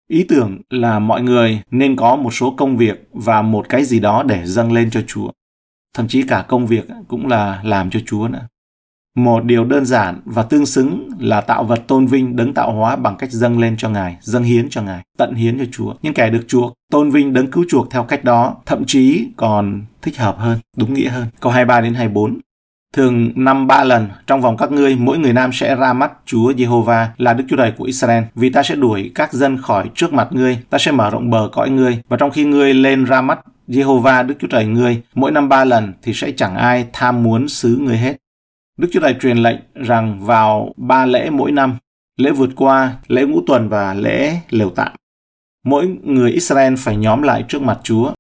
Ý 0.08 0.26
tưởng 0.30 0.62
là 0.70 1.00
mọi 1.00 1.22
người 1.22 1.62
nên 1.72 1.96
có 1.96 2.16
một 2.16 2.34
số 2.34 2.54
công 2.58 2.78
việc 2.78 3.10
và 3.14 3.42
một 3.42 3.70
cái 3.70 3.86
gì 3.86 4.00
đó 4.00 4.24
để 4.24 4.46
dâng 4.46 4.72
lên 4.72 4.90
cho 4.90 5.02
Chúa. 5.08 5.32
Thậm 5.94 6.08
chí 6.08 6.24
cả 6.28 6.46
công 6.48 6.68
việc 6.68 6.88
cũng 7.08 7.28
là 7.28 7.62
làm 7.64 7.90
cho 7.90 8.00
Chúa 8.06 8.28
nữa. 8.28 8.48
Một 9.18 9.46
điều 9.46 9.66
đơn 9.66 9.86
giản 9.86 10.22
và 10.26 10.44
tương 10.44 10.66
xứng 10.66 11.10
là 11.20 11.42
tạo 11.42 11.64
vật 11.64 11.80
tôn 11.88 12.06
vinh 12.06 12.36
đấng 12.36 12.54
tạo 12.54 12.72
hóa 12.72 12.96
bằng 12.96 13.16
cách 13.18 13.32
dâng 13.32 13.60
lên 13.60 13.76
cho 13.78 13.90
Ngài, 13.90 14.18
dâng 14.22 14.44
hiến 14.44 14.70
cho 14.70 14.82
Ngài, 14.82 15.02
tận 15.18 15.36
hiến 15.36 15.60
cho 15.60 15.66
Chúa. 15.72 15.94
Những 16.02 16.14
kẻ 16.14 16.30
được 16.30 16.46
chuộc, 16.48 16.74
tôn 16.92 17.12
vinh 17.12 17.34
đấng 17.34 17.52
cứu 17.52 17.66
chuộc 17.70 17.92
theo 17.92 18.04
cách 18.04 18.24
đó, 18.24 18.56
thậm 18.66 18.84
chí 18.86 19.28
còn 19.38 19.82
thích 20.02 20.18
hợp 20.18 20.38
hơn, 20.40 20.60
đúng 20.78 20.94
nghĩa 20.94 21.10
hơn. 21.10 21.28
Câu 21.40 21.52
23 21.52 21.82
đến 21.82 21.94
24. 21.94 22.40
Thường 22.94 23.32
năm 23.36 23.68
ba 23.68 23.84
lần 23.84 24.10
trong 24.28 24.42
vòng 24.42 24.58
các 24.58 24.72
ngươi, 24.72 24.96
mỗi 24.96 25.18
người 25.18 25.34
nam 25.34 25.50
sẽ 25.54 25.76
ra 25.76 25.94
mắt 25.94 26.12
Chúa 26.26 26.52
Jehovah 26.52 27.08
là 27.18 27.34
Đức 27.34 27.44
Chúa 27.50 27.58
Trời 27.58 27.72
của 27.72 27.84
Israel. 27.84 28.24
Vì 28.36 28.50
ta 28.50 28.64
sẽ 28.64 28.76
đuổi 28.76 29.12
các 29.16 29.34
dân 29.34 29.62
khỏi 29.62 29.90
trước 29.96 30.14
mặt 30.14 30.28
ngươi, 30.32 30.60
ta 30.70 30.78
sẽ 30.78 30.92
mở 30.92 31.10
rộng 31.10 31.30
bờ 31.30 31.50
cõi 31.52 31.70
ngươi. 31.70 32.02
Và 32.10 32.18
trong 32.18 32.32
khi 32.32 32.46
ngươi 32.46 32.74
lên 32.74 33.04
ra 33.04 33.22
mắt 33.22 33.40
Jehovah 33.68 34.28
Đức 34.28 34.36
Chúa 34.40 34.48
Trời 34.48 34.66
ngươi, 34.66 35.02
mỗi 35.16 35.32
năm 35.32 35.50
ba 35.50 35.66
lần 35.66 35.94
thì 36.02 36.14
sẽ 36.14 36.32
chẳng 36.32 36.56
ai 36.56 36.86
tham 36.94 37.24
muốn 37.24 37.48
xứ 37.48 37.78
ngươi 37.82 37.98
hết. 37.98 38.18
Đức 38.78 38.88
Chúa 38.92 39.00
Trời 39.00 39.16
truyền 39.22 39.38
lệnh 39.38 39.58
rằng 39.76 40.26
vào 40.26 40.74
ba 40.78 41.06
lễ 41.06 41.30
mỗi 41.30 41.52
năm, 41.52 41.78
lễ 42.18 42.32
vượt 42.32 42.50
qua, 42.56 42.98
lễ 43.08 43.26
ngũ 43.26 43.42
tuần 43.48 43.70
và 43.70 43.94
lễ 43.94 44.40
lều 44.50 44.70
tạm. 44.70 44.92
Mỗi 45.66 45.88
người 46.04 46.32
Israel 46.32 46.76
phải 46.78 46.98
nhóm 46.98 47.22
lại 47.22 47.46
trước 47.48 47.62
mặt 47.62 47.80
Chúa. 47.84 48.14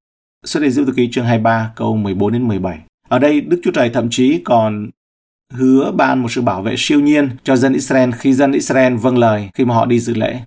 Xuất 0.45 0.63
Ai 0.63 0.71
Cập 0.75 0.95
ký 0.95 1.09
chương 1.11 1.25
23 1.25 1.71
câu 1.75 1.97
14 1.97 2.33
đến 2.33 2.47
17. 2.47 2.79
Ở 3.09 3.19
đây 3.19 3.41
Đức 3.41 3.61
Chúa 3.63 3.71
Trời 3.71 3.89
thậm 3.89 4.07
chí 4.09 4.41
còn 4.45 4.89
hứa 5.53 5.91
ban 5.91 6.19
một 6.19 6.31
sự 6.31 6.41
bảo 6.41 6.61
vệ 6.61 6.75
siêu 6.77 6.99
nhiên 6.99 7.29
cho 7.43 7.55
dân 7.55 7.73
Israel 7.73 8.11
khi 8.11 8.33
dân 8.33 8.51
Israel 8.51 8.95
vâng 8.95 9.17
lời 9.17 9.49
khi 9.53 9.65
mà 9.65 9.75
họ 9.75 9.85
đi 9.85 9.99
dự 9.99 10.13
lễ. 10.13 10.39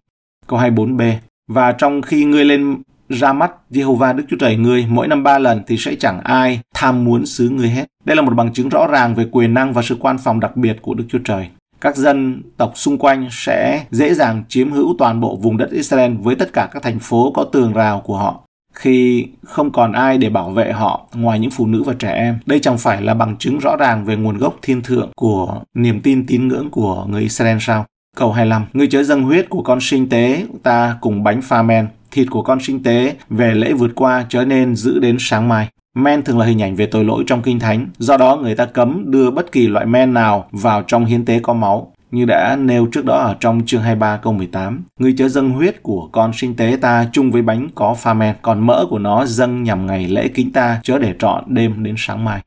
Câu 0.46 0.58
24b. 0.58 1.14
Và 1.48 1.72
trong 1.72 2.02
khi 2.02 2.24
ngươi 2.24 2.44
lên 2.44 2.82
ra 3.08 3.32
mắt 3.32 3.52
Jehovah 3.70 4.16
Đức 4.16 4.24
Chúa 4.28 4.36
Trời 4.36 4.56
ngươi 4.56 4.86
mỗi 4.88 5.08
năm 5.08 5.22
ba 5.22 5.38
lần 5.38 5.62
thì 5.66 5.76
sẽ 5.76 5.94
chẳng 5.94 6.20
ai 6.20 6.60
tham 6.74 7.04
muốn 7.04 7.26
xứ 7.26 7.48
ngươi 7.48 7.68
hết. 7.68 7.86
Đây 8.10 8.16
là 8.16 8.22
một 8.22 8.34
bằng 8.34 8.52
chứng 8.52 8.68
rõ 8.68 8.86
ràng 8.86 9.14
về 9.14 9.26
quyền 9.32 9.54
năng 9.54 9.72
và 9.72 9.82
sự 9.82 9.96
quan 10.00 10.18
phòng 10.18 10.40
đặc 10.40 10.56
biệt 10.56 10.76
của 10.82 10.94
Đức 10.94 11.04
Chúa 11.08 11.18
Trời. 11.24 11.48
Các 11.80 11.96
dân 11.96 12.42
tộc 12.56 12.72
xung 12.74 12.98
quanh 12.98 13.28
sẽ 13.30 13.84
dễ 13.90 14.14
dàng 14.14 14.44
chiếm 14.48 14.72
hữu 14.72 14.94
toàn 14.98 15.20
bộ 15.20 15.36
vùng 15.36 15.56
đất 15.56 15.70
Israel 15.70 16.12
với 16.20 16.34
tất 16.34 16.52
cả 16.52 16.68
các 16.72 16.82
thành 16.82 16.98
phố 16.98 17.32
có 17.34 17.44
tường 17.44 17.72
rào 17.72 18.00
của 18.00 18.16
họ 18.16 18.40
khi 18.74 19.26
không 19.44 19.72
còn 19.72 19.92
ai 19.92 20.18
để 20.18 20.30
bảo 20.30 20.50
vệ 20.50 20.72
họ 20.72 21.06
ngoài 21.14 21.38
những 21.38 21.50
phụ 21.50 21.66
nữ 21.66 21.82
và 21.82 21.94
trẻ 21.98 22.12
em. 22.12 22.38
Đây 22.46 22.60
chẳng 22.60 22.78
phải 22.78 23.02
là 23.02 23.14
bằng 23.14 23.36
chứng 23.36 23.58
rõ 23.58 23.76
ràng 23.76 24.04
về 24.04 24.16
nguồn 24.16 24.38
gốc 24.38 24.56
thiên 24.62 24.82
thượng 24.82 25.10
của 25.16 25.60
niềm 25.74 26.00
tin 26.00 26.26
tín 26.26 26.48
ngưỡng 26.48 26.70
của 26.70 27.04
người 27.08 27.22
Israel 27.22 27.58
sao? 27.60 27.86
Câu 28.16 28.32
25. 28.32 28.66
Ngươi 28.72 28.86
chớ 28.86 29.02
dâng 29.02 29.22
huyết 29.22 29.48
của 29.48 29.62
con 29.62 29.78
sinh 29.80 30.08
tế 30.08 30.46
ta 30.62 30.96
cùng 31.00 31.22
bánh 31.22 31.42
pha 31.42 31.62
men, 31.62 31.88
thịt 32.10 32.30
của 32.30 32.42
con 32.42 32.60
sinh 32.60 32.82
tế 32.82 33.16
về 33.30 33.54
lễ 33.54 33.72
vượt 33.72 33.90
qua 33.94 34.26
trở 34.28 34.44
nên 34.44 34.76
giữ 34.76 34.98
đến 34.98 35.16
sáng 35.20 35.48
mai. 35.48 35.68
Men 35.94 36.22
thường 36.22 36.38
là 36.38 36.46
hình 36.46 36.62
ảnh 36.62 36.76
về 36.76 36.86
tội 36.86 37.04
lỗi 37.04 37.24
trong 37.26 37.42
kinh 37.42 37.58
thánh, 37.58 37.88
do 37.98 38.16
đó 38.16 38.36
người 38.36 38.54
ta 38.54 38.64
cấm 38.64 39.10
đưa 39.10 39.30
bất 39.30 39.52
kỳ 39.52 39.66
loại 39.66 39.86
men 39.86 40.14
nào 40.14 40.48
vào 40.52 40.82
trong 40.82 41.04
hiến 41.04 41.24
tế 41.24 41.40
có 41.42 41.54
máu 41.54 41.92
như 42.10 42.24
đã 42.24 42.56
nêu 42.56 42.86
trước 42.92 43.04
đó 43.04 43.14
ở 43.14 43.36
trong 43.40 43.62
chương 43.66 43.82
23 43.82 44.16
câu 44.16 44.32
18. 44.32 44.84
Ngươi 44.98 45.14
chớ 45.18 45.28
dâng 45.28 45.50
huyết 45.50 45.82
của 45.82 46.08
con 46.12 46.32
sinh 46.34 46.56
tế 46.56 46.78
ta 46.80 47.06
chung 47.12 47.30
với 47.30 47.42
bánh 47.42 47.68
có 47.74 47.94
pha 47.94 48.14
men, 48.14 48.36
còn 48.42 48.66
mỡ 48.66 48.86
của 48.90 48.98
nó 48.98 49.26
dâng 49.26 49.62
nhằm 49.62 49.86
ngày 49.86 50.08
lễ 50.08 50.28
kính 50.28 50.52
ta 50.52 50.80
chớ 50.82 50.98
để 50.98 51.14
trọn 51.18 51.44
đêm 51.46 51.82
đến 51.82 51.94
sáng 51.98 52.24
mai. 52.24 52.40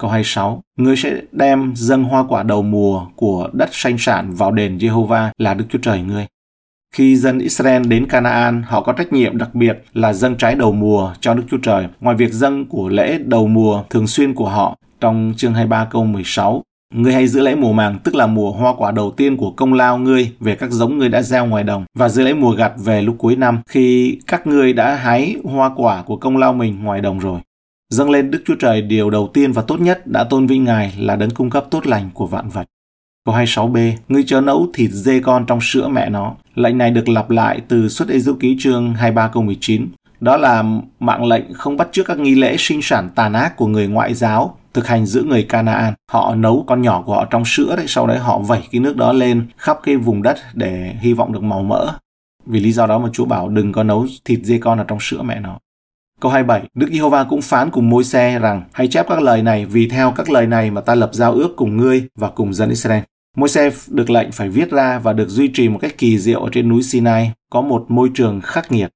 Câu 0.00 0.10
26. 0.10 0.62
Ngươi 0.78 0.96
sẽ 0.96 1.20
đem 1.32 1.72
dâng 1.76 2.04
hoa 2.04 2.24
quả 2.28 2.42
đầu 2.42 2.62
mùa 2.62 3.06
của 3.16 3.50
đất 3.52 3.68
sanh 3.72 3.98
sản 3.98 4.34
vào 4.34 4.52
đền 4.52 4.78
Jehovah 4.78 5.30
là 5.38 5.54
Đức 5.54 5.64
Chúa 5.70 5.78
Trời 5.82 6.02
ngươi. 6.02 6.26
Khi 6.94 7.16
dân 7.16 7.38
Israel 7.38 7.82
đến 7.86 8.06
Canaan, 8.06 8.62
họ 8.62 8.82
có 8.82 8.92
trách 8.92 9.12
nhiệm 9.12 9.38
đặc 9.38 9.54
biệt 9.54 9.82
là 9.92 10.12
dâng 10.12 10.36
trái 10.36 10.54
đầu 10.54 10.72
mùa 10.72 11.14
cho 11.20 11.34
Đức 11.34 11.42
Chúa 11.50 11.58
Trời. 11.62 11.86
Ngoài 12.00 12.16
việc 12.16 12.32
dâng 12.32 12.66
của 12.66 12.88
lễ 12.88 13.18
đầu 13.24 13.46
mùa 13.46 13.82
thường 13.90 14.06
xuyên 14.06 14.34
của 14.34 14.48
họ, 14.48 14.76
trong 15.00 15.34
chương 15.36 15.54
23 15.54 15.84
câu 15.84 16.04
16, 16.04 16.62
Ngươi 16.94 17.12
hãy 17.12 17.28
giữ 17.28 17.40
lễ 17.40 17.54
mùa 17.54 17.72
màng, 17.72 17.98
tức 18.04 18.14
là 18.14 18.26
mùa 18.26 18.50
hoa 18.50 18.74
quả 18.78 18.90
đầu 18.90 19.10
tiên 19.10 19.36
của 19.36 19.50
công 19.50 19.74
lao 19.74 19.98
ngươi 19.98 20.32
về 20.40 20.54
các 20.54 20.70
giống 20.70 20.98
ngươi 20.98 21.08
đã 21.08 21.22
gieo 21.22 21.46
ngoài 21.46 21.64
đồng, 21.64 21.84
và 21.98 22.08
giữ 22.08 22.24
lễ 22.24 22.34
mùa 22.34 22.52
gặt 22.52 22.72
về 22.84 23.02
lúc 23.02 23.14
cuối 23.18 23.36
năm, 23.36 23.60
khi 23.68 24.18
các 24.26 24.46
ngươi 24.46 24.72
đã 24.72 24.94
hái 24.94 25.36
hoa 25.44 25.70
quả 25.76 26.02
của 26.02 26.16
công 26.16 26.36
lao 26.36 26.52
mình 26.52 26.84
ngoài 26.84 27.00
đồng 27.00 27.18
rồi. 27.18 27.40
Dâng 27.90 28.10
lên 28.10 28.30
Đức 28.30 28.42
Chúa 28.46 28.54
Trời 28.54 28.82
điều 28.82 29.10
đầu 29.10 29.30
tiên 29.34 29.52
và 29.52 29.62
tốt 29.62 29.80
nhất 29.80 30.06
đã 30.06 30.24
tôn 30.24 30.46
vinh 30.46 30.64
Ngài 30.64 30.94
là 30.98 31.16
đấng 31.16 31.30
cung 31.30 31.50
cấp 31.50 31.66
tốt 31.70 31.86
lành 31.86 32.10
của 32.14 32.26
vạn 32.26 32.48
vật. 32.48 32.66
Câu 33.30 33.38
26b, 33.38 33.92
ngươi 34.08 34.24
chớ 34.26 34.40
nấu 34.40 34.66
thịt 34.74 34.90
dê 34.90 35.20
con 35.20 35.46
trong 35.46 35.58
sữa 35.62 35.88
mẹ 35.88 36.10
nó. 36.10 36.34
Lệnh 36.54 36.78
này 36.78 36.90
được 36.90 37.08
lặp 37.08 37.30
lại 37.30 37.60
từ 37.68 37.88
xuất 37.88 38.08
Ê 38.08 38.18
Dấu 38.18 38.34
Ký 38.34 38.56
chương 38.60 38.94
23 38.94 39.28
câu 39.28 39.42
19. 39.42 39.88
Đó 40.20 40.36
là 40.36 40.64
mạng 41.00 41.24
lệnh 41.24 41.54
không 41.54 41.76
bắt 41.76 41.88
chước 41.92 42.06
các 42.06 42.18
nghi 42.18 42.34
lễ 42.34 42.56
sinh 42.58 42.82
sản 42.82 43.10
tàn 43.14 43.32
ác 43.32 43.56
của 43.56 43.66
người 43.66 43.86
ngoại 43.86 44.14
giáo 44.14 44.58
thực 44.74 44.86
hành 44.86 45.06
giữa 45.06 45.22
người 45.22 45.42
Canaan. 45.42 45.94
Họ 46.12 46.34
nấu 46.34 46.64
con 46.66 46.82
nhỏ 46.82 47.02
của 47.06 47.14
họ 47.14 47.24
trong 47.24 47.44
sữa 47.44 47.76
đấy, 47.76 47.84
sau 47.88 48.06
đấy 48.06 48.18
họ 48.18 48.38
vẩy 48.38 48.60
cái 48.72 48.80
nước 48.80 48.96
đó 48.96 49.12
lên 49.12 49.46
khắp 49.56 49.78
cái 49.82 49.96
vùng 49.96 50.22
đất 50.22 50.38
để 50.54 50.94
hy 51.00 51.12
vọng 51.12 51.32
được 51.32 51.42
màu 51.42 51.62
mỡ. 51.62 51.92
Vì 52.46 52.60
lý 52.60 52.72
do 52.72 52.86
đó 52.86 52.98
mà 52.98 53.08
Chúa 53.12 53.24
bảo 53.24 53.48
đừng 53.48 53.72
có 53.72 53.82
nấu 53.82 54.06
thịt 54.24 54.40
dê 54.42 54.58
con 54.58 54.78
ở 54.78 54.84
trong 54.84 54.98
sữa 55.00 55.22
mẹ 55.22 55.40
nó. 55.40 55.58
Câu 56.20 56.32
27, 56.32 56.62
Đức 56.74 56.88
Giê-hô-va 56.92 57.24
cũng 57.24 57.42
phán 57.42 57.70
cùng 57.70 57.90
môi 57.90 58.04
xe 58.04 58.38
rằng 58.38 58.62
hãy 58.72 58.88
chép 58.88 59.06
các 59.08 59.22
lời 59.22 59.42
này 59.42 59.66
vì 59.66 59.88
theo 59.88 60.12
các 60.16 60.30
lời 60.30 60.46
này 60.46 60.70
mà 60.70 60.80
ta 60.80 60.94
lập 60.94 61.10
giao 61.12 61.32
ước 61.32 61.52
cùng 61.56 61.76
ngươi 61.76 62.08
và 62.16 62.28
cùng 62.28 62.54
dân 62.54 62.68
Israel. 62.68 63.02
Môi 63.36 63.48
xe 63.48 63.70
được 63.88 64.10
lệnh 64.10 64.32
phải 64.32 64.48
viết 64.48 64.70
ra 64.70 64.98
và 64.98 65.12
được 65.12 65.28
duy 65.28 65.50
trì 65.54 65.68
một 65.68 65.78
cách 65.78 65.98
kỳ 65.98 66.18
diệu 66.18 66.40
ở 66.40 66.50
trên 66.52 66.68
núi 66.68 66.82
Sinai, 66.82 67.32
có 67.50 67.60
một 67.60 67.84
môi 67.88 68.10
trường 68.14 68.40
khắc 68.40 68.72
nghiệt. 68.72 68.90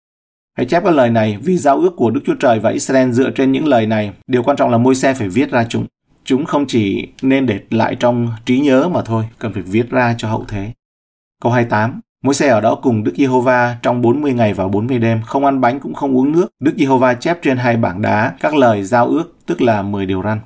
Hãy 0.57 0.67
chép 0.67 0.85
các 0.85 0.95
lời 0.95 1.11
này 1.11 1.39
vì 1.43 1.59
giao 1.59 1.79
ước 1.79 1.93
của 1.97 2.11
Đức 2.11 2.21
Chúa 2.27 2.35
Trời 2.35 2.61
và 2.61 2.71
Israel 2.71 3.11
dựa 3.11 3.31
trên 3.31 3.53
những 3.53 3.67
lời 3.67 3.87
này. 3.87 4.13
Điều 4.27 4.43
quan 4.43 4.57
trọng 4.57 4.71
là 4.71 4.79
môi 4.79 4.95
xe 4.95 5.15
phải 5.15 5.29
viết 5.29 5.51
ra 5.51 5.67
chúng. 5.69 5.87
Chúng 6.25 6.45
không 6.45 6.67
chỉ 6.67 7.09
nên 7.23 7.47
để 7.47 7.61
lại 7.71 7.97
trong 8.01 8.29
trí 8.45 8.61
nhớ 8.61 8.89
mà 8.89 9.03
thôi, 9.05 9.25
cần 9.39 9.53
phải 9.53 9.63
viết 9.63 9.91
ra 9.91 10.15
cho 10.19 10.29
hậu 10.29 10.45
thế. 10.49 10.73
Câu 11.43 11.53
28. 11.53 12.01
Môi 12.25 12.35
xe 12.35 12.49
ở 12.49 12.61
đó 12.61 12.75
cùng 12.75 13.05
Đức 13.05 13.13
Giê-hô-va 13.17 13.77
trong 13.83 14.03
40 14.03 14.33
ngày 14.33 14.55
và 14.55 14.69
40 14.69 14.99
đêm, 14.99 15.23
không 15.23 15.45
ăn 15.45 15.61
bánh 15.61 15.81
cũng 15.81 15.95
không 15.95 16.17
uống 16.17 16.33
nước. 16.33 16.47
Đức 16.61 16.75
Giê-hô-va 16.79 17.15
chép 17.15 17.39
trên 17.43 17.57
hai 17.57 17.77
bảng 17.77 18.03
đá 18.03 18.35
các 18.41 18.55
lời 18.55 18.83
giao 18.83 19.07
ước, 19.07 19.37
tức 19.47 19.61
là 19.63 19.83
10 19.83 20.07
điều 20.07 20.23
răn. 20.23 20.41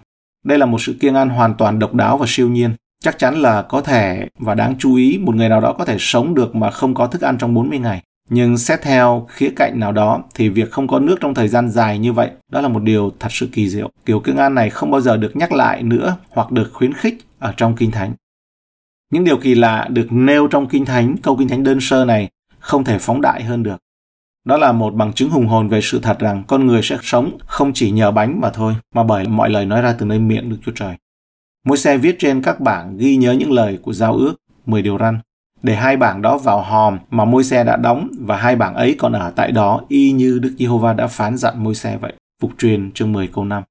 Đây 0.45 0.59
là 0.59 0.66
một 0.66 0.80
sự 0.80 0.97
kiêng 1.00 1.14
ăn 1.14 1.28
hoàn 1.28 1.54
toàn 1.54 1.78
độc 1.78 1.95
đáo 1.95 2.18
và 2.18 2.26
siêu 2.28 2.49
nhiên. 2.49 2.71
Chắc 3.05 3.19
chắn 3.19 3.43
là 3.43 3.62
có 3.62 3.81
thể 3.81 4.28
và 4.38 4.55
đáng 4.55 4.75
chú 4.78 4.95
ý 4.95 5.19
một 5.19 5.35
người 5.35 5.49
nào 5.49 5.61
đó 5.61 5.73
có 5.73 5.85
thể 5.85 5.97
sống 5.99 6.35
được 6.35 6.55
mà 6.55 6.71
không 6.71 6.95
có 6.95 7.07
thức 7.07 7.23
ăn 7.23 7.38
trong 7.38 7.55
40 7.55 7.78
ngày. 7.78 8.02
Nhưng 8.31 8.59
xét 8.59 8.83
theo 8.83 9.26
khía 9.31 9.50
cạnh 9.57 9.81
nào 9.81 9.93
đó 9.93 10.23
thì 10.35 10.49
việc 10.49 10.71
không 10.71 10.88
có 10.88 10.99
nước 10.99 11.17
trong 11.21 11.35
thời 11.35 11.49
gian 11.49 11.71
dài 11.71 11.99
như 11.99 12.12
vậy 12.12 12.31
đó 12.52 12.61
là 12.61 12.69
một 12.69 12.83
điều 12.83 13.12
thật 13.21 13.28
sự 13.31 13.49
kỳ 13.52 13.69
diệu. 13.69 13.90
Kiểu 14.05 14.21
kiêng 14.21 14.37
ăn 14.37 14.55
này 14.55 14.71
không 14.71 14.90
bao 14.90 15.00
giờ 15.00 15.17
được 15.17 15.37
nhắc 15.37 15.52
lại 15.52 15.83
nữa 15.83 16.17
hoặc 16.31 16.52
được 16.52 16.71
khuyến 16.73 16.93
khích 16.93 17.19
ở 17.38 17.55
trong 17.57 17.76
Kinh 17.76 17.90
Thánh. 17.90 18.12
Những 19.12 19.25
điều 19.25 19.37
kỳ 19.37 19.55
lạ 19.55 19.88
được 19.90 20.07
nêu 20.11 20.49
trong 20.49 20.69
Kinh 20.69 20.85
Thánh, 20.85 21.17
câu 21.23 21.37
Kinh 21.37 21.49
Thánh 21.49 21.64
đơn 21.64 21.78
sơ 21.81 22.05
này 22.05 22.28
không 22.59 22.85
thể 22.85 22.99
phóng 22.99 23.21
đại 23.21 23.43
hơn 23.43 23.62
được. 23.62 23.76
Đó 24.45 24.57
là 24.57 24.73
một 24.73 24.95
bằng 24.95 25.12
chứng 25.12 25.31
hùng 25.31 25.47
hồn 25.47 25.69
về 25.69 25.81
sự 25.81 26.00
thật 26.02 26.19
rằng 26.19 26.43
con 26.47 26.67
người 26.67 26.83
sẽ 26.83 26.99
sống 27.02 27.38
không 27.47 27.73
chỉ 27.75 27.90
nhờ 27.90 28.11
bánh 28.11 28.40
mà 28.40 28.50
thôi, 28.50 28.75
mà 28.95 29.05
bởi 29.05 29.28
mọi 29.28 29.50
lời 29.50 29.67
nói 29.67 29.83
ra 29.83 29.95
từ 29.99 30.07
nơi 30.07 30.19
miệng 30.19 30.50
Đức 30.50 30.57
Chúa 30.64 30.73
Trời. 30.75 30.97
Mỗi 31.69 31.79
xe 31.79 31.99
viết 31.99 32.17
trên 32.19 32.43
các 32.43 32.61
bảng 32.61 32.97
ghi 32.97 33.17
nhớ 33.17 33.33
những 33.33 33.53
lời 33.53 33.79
của 33.83 33.93
giao 33.93 34.15
ước, 34.15 34.35
10 34.67 34.83
điều 34.83 34.99
răn, 34.99 35.19
để 35.63 35.75
hai 35.75 35.97
bảng 35.97 36.23
đó 36.23 36.39
vào 36.39 36.63
hòm 36.63 36.99
mà 37.11 37.25
môi 37.25 37.45
xe 37.45 37.65
đã 37.65 37.77
đóng 37.77 38.09
và 38.21 38.37
hai 38.37 38.57
bảng 38.57 38.75
ấy 38.75 38.95
còn 38.99 39.13
ở 39.13 39.31
tại 39.31 39.53
đó 39.53 39.81
y 39.89 40.13
như 40.13 40.39
Đức 40.39 40.55
Giê-hô-va 40.59 40.93
đã 40.93 41.07
phán 41.07 41.37
dặn 41.37 41.65
môi 41.65 41.75
xe 41.75 41.97
vậy. 41.97 42.13
Phục 42.43 42.51
truyền 42.59 42.93
chương 42.93 43.13
10 43.13 43.27
câu 43.27 43.45
5. 43.45 43.63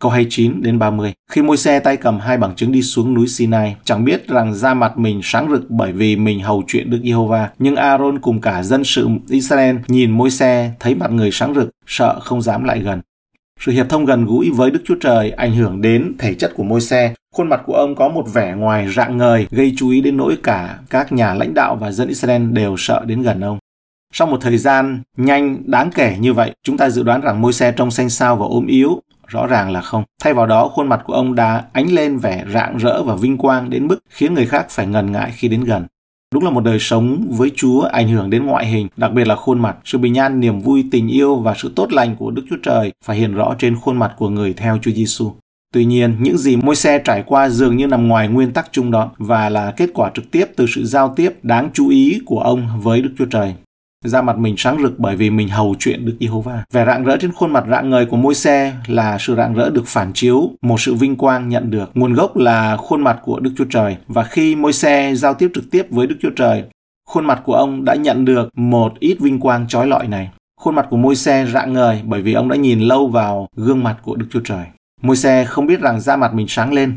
Câu 0.00 0.10
29 0.10 0.62
đến 0.62 0.78
30. 0.78 1.12
Khi 1.30 1.42
môi 1.42 1.56
xe 1.56 1.80
tay 1.80 1.96
cầm 1.96 2.20
hai 2.20 2.38
bằng 2.38 2.54
chứng 2.54 2.72
đi 2.72 2.82
xuống 2.82 3.14
núi 3.14 3.28
Sinai, 3.28 3.76
chẳng 3.84 4.04
biết 4.04 4.28
rằng 4.28 4.54
da 4.54 4.74
mặt 4.74 4.98
mình 4.98 5.20
sáng 5.22 5.50
rực 5.50 5.70
bởi 5.70 5.92
vì 5.92 6.16
mình 6.16 6.40
hầu 6.40 6.62
chuyện 6.66 6.90
Đức 6.90 7.00
Giê-hô-va. 7.04 7.50
Nhưng 7.58 7.76
Aaron 7.76 8.18
cùng 8.18 8.40
cả 8.40 8.62
dân 8.62 8.84
sự 8.84 9.08
Israel 9.28 9.76
nhìn 9.88 10.10
môi 10.10 10.30
xe 10.30 10.72
thấy 10.80 10.94
mặt 10.94 11.10
người 11.10 11.30
sáng 11.32 11.54
rực, 11.54 11.70
sợ 11.86 12.20
không 12.20 12.42
dám 12.42 12.64
lại 12.64 12.80
gần. 12.80 13.00
Sự 13.60 13.72
hiệp 13.72 13.88
thông 13.88 14.04
gần 14.04 14.26
gũi 14.26 14.50
với 14.50 14.70
Đức 14.70 14.80
Chúa 14.84 14.94
Trời 15.00 15.30
ảnh 15.30 15.54
hưởng 15.54 15.82
đến 15.82 16.14
thể 16.18 16.34
chất 16.34 16.52
của 16.54 16.62
môi 16.62 16.80
xe. 16.80 17.14
Khuôn 17.36 17.48
mặt 17.48 17.62
của 17.66 17.74
ông 17.74 17.94
có 17.94 18.08
một 18.08 18.24
vẻ 18.34 18.54
ngoài 18.54 18.88
rạng 18.88 19.18
ngời, 19.18 19.46
gây 19.50 19.74
chú 19.76 19.90
ý 19.90 20.00
đến 20.00 20.16
nỗi 20.16 20.36
cả 20.42 20.78
các 20.90 21.12
nhà 21.12 21.34
lãnh 21.34 21.54
đạo 21.54 21.76
và 21.76 21.90
dân 21.90 22.08
Israel 22.08 22.52
đều 22.52 22.74
sợ 22.78 23.04
đến 23.06 23.22
gần 23.22 23.40
ông. 23.40 23.58
Sau 24.12 24.26
một 24.26 24.38
thời 24.40 24.58
gian 24.58 25.02
nhanh 25.16 25.62
đáng 25.66 25.90
kể 25.94 26.16
như 26.20 26.32
vậy, 26.32 26.52
chúng 26.62 26.76
ta 26.76 26.90
dự 26.90 27.02
đoán 27.02 27.20
rằng 27.20 27.42
môi 27.42 27.52
xe 27.52 27.72
trông 27.72 27.90
xanh 27.90 28.10
xao 28.10 28.36
và 28.36 28.46
ốm 28.46 28.66
yếu, 28.66 29.00
rõ 29.26 29.46
ràng 29.46 29.70
là 29.70 29.80
không. 29.80 30.04
Thay 30.22 30.34
vào 30.34 30.46
đó, 30.46 30.68
khuôn 30.68 30.88
mặt 30.88 31.00
của 31.04 31.12
ông 31.12 31.34
đã 31.34 31.64
ánh 31.72 31.92
lên 31.92 32.18
vẻ 32.18 32.44
rạng 32.52 32.76
rỡ 32.76 33.02
và 33.02 33.14
vinh 33.14 33.38
quang 33.38 33.70
đến 33.70 33.86
mức 33.86 33.98
khiến 34.10 34.34
người 34.34 34.46
khác 34.46 34.66
phải 34.70 34.86
ngần 34.86 35.12
ngại 35.12 35.32
khi 35.34 35.48
đến 35.48 35.64
gần. 35.64 35.86
Đúng 36.34 36.44
là 36.44 36.50
một 36.50 36.64
đời 36.64 36.78
sống 36.78 37.26
với 37.30 37.50
Chúa 37.56 37.80
ảnh 37.80 38.08
hưởng 38.08 38.30
đến 38.30 38.46
ngoại 38.46 38.66
hình, 38.66 38.88
đặc 38.96 39.12
biệt 39.12 39.26
là 39.26 39.36
khuôn 39.36 39.60
mặt. 39.60 39.76
Sự 39.84 39.98
bình 39.98 40.18
an, 40.18 40.40
niềm 40.40 40.60
vui, 40.60 40.84
tình 40.90 41.08
yêu 41.08 41.36
và 41.36 41.54
sự 41.56 41.72
tốt 41.76 41.92
lành 41.92 42.16
của 42.16 42.30
Đức 42.30 42.42
Chúa 42.50 42.58
Trời 42.62 42.92
phải 43.04 43.16
hiện 43.16 43.34
rõ 43.34 43.54
trên 43.58 43.76
khuôn 43.76 43.96
mặt 43.96 44.14
của 44.18 44.28
người 44.28 44.52
theo 44.52 44.78
Chúa 44.82 44.90
Giêsu. 44.90 45.32
Tuy 45.76 45.84
nhiên, 45.84 46.16
những 46.20 46.38
gì 46.38 46.56
môi 46.56 46.76
xe 46.76 46.98
trải 46.98 47.22
qua 47.26 47.48
dường 47.48 47.76
như 47.76 47.86
nằm 47.86 48.08
ngoài 48.08 48.28
nguyên 48.28 48.52
tắc 48.52 48.68
chung 48.72 48.90
đó 48.90 49.10
và 49.18 49.48
là 49.48 49.70
kết 49.76 49.90
quả 49.94 50.10
trực 50.14 50.30
tiếp 50.30 50.44
từ 50.56 50.66
sự 50.68 50.84
giao 50.84 51.12
tiếp 51.16 51.32
đáng 51.42 51.70
chú 51.74 51.88
ý 51.88 52.20
của 52.26 52.40
ông 52.40 52.68
với 52.82 53.02
Đức 53.02 53.10
Chúa 53.18 53.24
Trời 53.24 53.54
da 54.04 54.22
mặt 54.22 54.38
mình 54.38 54.54
sáng 54.58 54.78
rực 54.82 54.98
bởi 54.98 55.16
vì 55.16 55.30
mình 55.30 55.48
hầu 55.48 55.74
chuyện 55.78 56.06
Đức 56.06 56.16
Giê-hô-va. 56.20 56.64
Vẻ 56.72 56.86
rạng 56.86 57.04
rỡ 57.04 57.16
trên 57.16 57.32
khuôn 57.32 57.52
mặt 57.52 57.64
rạng 57.70 57.90
ngời 57.90 58.06
của 58.06 58.16
môi 58.16 58.34
xe 58.34 58.72
là 58.86 59.18
sự 59.20 59.34
rạng 59.36 59.54
rỡ 59.54 59.70
được 59.70 59.86
phản 59.86 60.12
chiếu, 60.12 60.50
một 60.62 60.80
sự 60.80 60.94
vinh 60.94 61.16
quang 61.16 61.48
nhận 61.48 61.70
được. 61.70 61.90
Nguồn 61.94 62.14
gốc 62.14 62.36
là 62.36 62.76
khuôn 62.76 63.04
mặt 63.04 63.18
của 63.24 63.40
Đức 63.40 63.50
Chúa 63.58 63.64
Trời 63.64 63.96
và 64.08 64.24
khi 64.24 64.54
môi 64.54 64.72
xe 64.72 65.14
giao 65.14 65.34
tiếp 65.34 65.50
trực 65.54 65.70
tiếp 65.70 65.86
với 65.90 66.06
Đức 66.06 66.16
Chúa 66.22 66.30
Trời, 66.36 66.64
khuôn 67.08 67.26
mặt 67.26 67.42
của 67.44 67.54
ông 67.54 67.84
đã 67.84 67.94
nhận 67.94 68.24
được 68.24 68.48
một 68.56 68.92
ít 69.00 69.16
vinh 69.20 69.40
quang 69.40 69.68
trói 69.68 69.86
lọi 69.86 70.08
này. 70.08 70.30
Khuôn 70.60 70.74
mặt 70.74 70.86
của 70.90 70.96
môi 70.96 71.16
xe 71.16 71.46
rạng 71.52 71.72
ngời 71.72 72.00
bởi 72.04 72.22
vì 72.22 72.32
ông 72.32 72.48
đã 72.48 72.56
nhìn 72.56 72.80
lâu 72.80 73.08
vào 73.08 73.48
gương 73.56 73.84
mặt 73.84 73.96
của 74.02 74.16
Đức 74.16 74.26
Chúa 74.30 74.40
Trời. 74.44 74.64
Môi 75.02 75.16
xe 75.16 75.44
không 75.44 75.66
biết 75.66 75.80
rằng 75.80 76.00
da 76.00 76.16
mặt 76.16 76.34
mình 76.34 76.46
sáng 76.48 76.72
lên. 76.72 76.96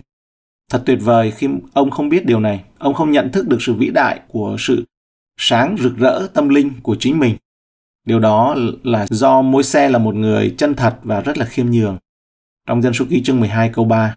Thật 0.71 0.83
tuyệt 0.85 0.99
vời 1.01 1.31
khi 1.31 1.47
ông 1.73 1.91
không 1.91 2.09
biết 2.09 2.25
điều 2.25 2.39
này. 2.39 2.63
Ông 2.77 2.93
không 2.93 3.11
nhận 3.11 3.31
thức 3.31 3.47
được 3.47 3.57
sự 3.61 3.73
vĩ 3.73 3.89
đại 3.89 4.19
của 4.27 4.55
sự 4.59 4.85
sáng 5.37 5.75
rực 5.79 5.97
rỡ 5.97 6.27
tâm 6.33 6.49
linh 6.49 6.71
của 6.83 6.95
chính 6.99 7.19
mình. 7.19 7.35
Điều 8.05 8.19
đó 8.19 8.55
là 8.83 9.05
do 9.09 9.41
môi 9.41 9.63
xe 9.63 9.89
là 9.89 9.99
một 9.99 10.15
người 10.15 10.55
chân 10.57 10.75
thật 10.75 10.97
và 11.03 11.21
rất 11.21 11.37
là 11.37 11.45
khiêm 11.45 11.71
nhường. 11.71 11.97
Trong 12.67 12.81
dân 12.81 12.93
số 12.93 13.05
ký 13.09 13.23
chương 13.23 13.39
12 13.39 13.69
câu 13.73 13.85
3, 13.85 14.15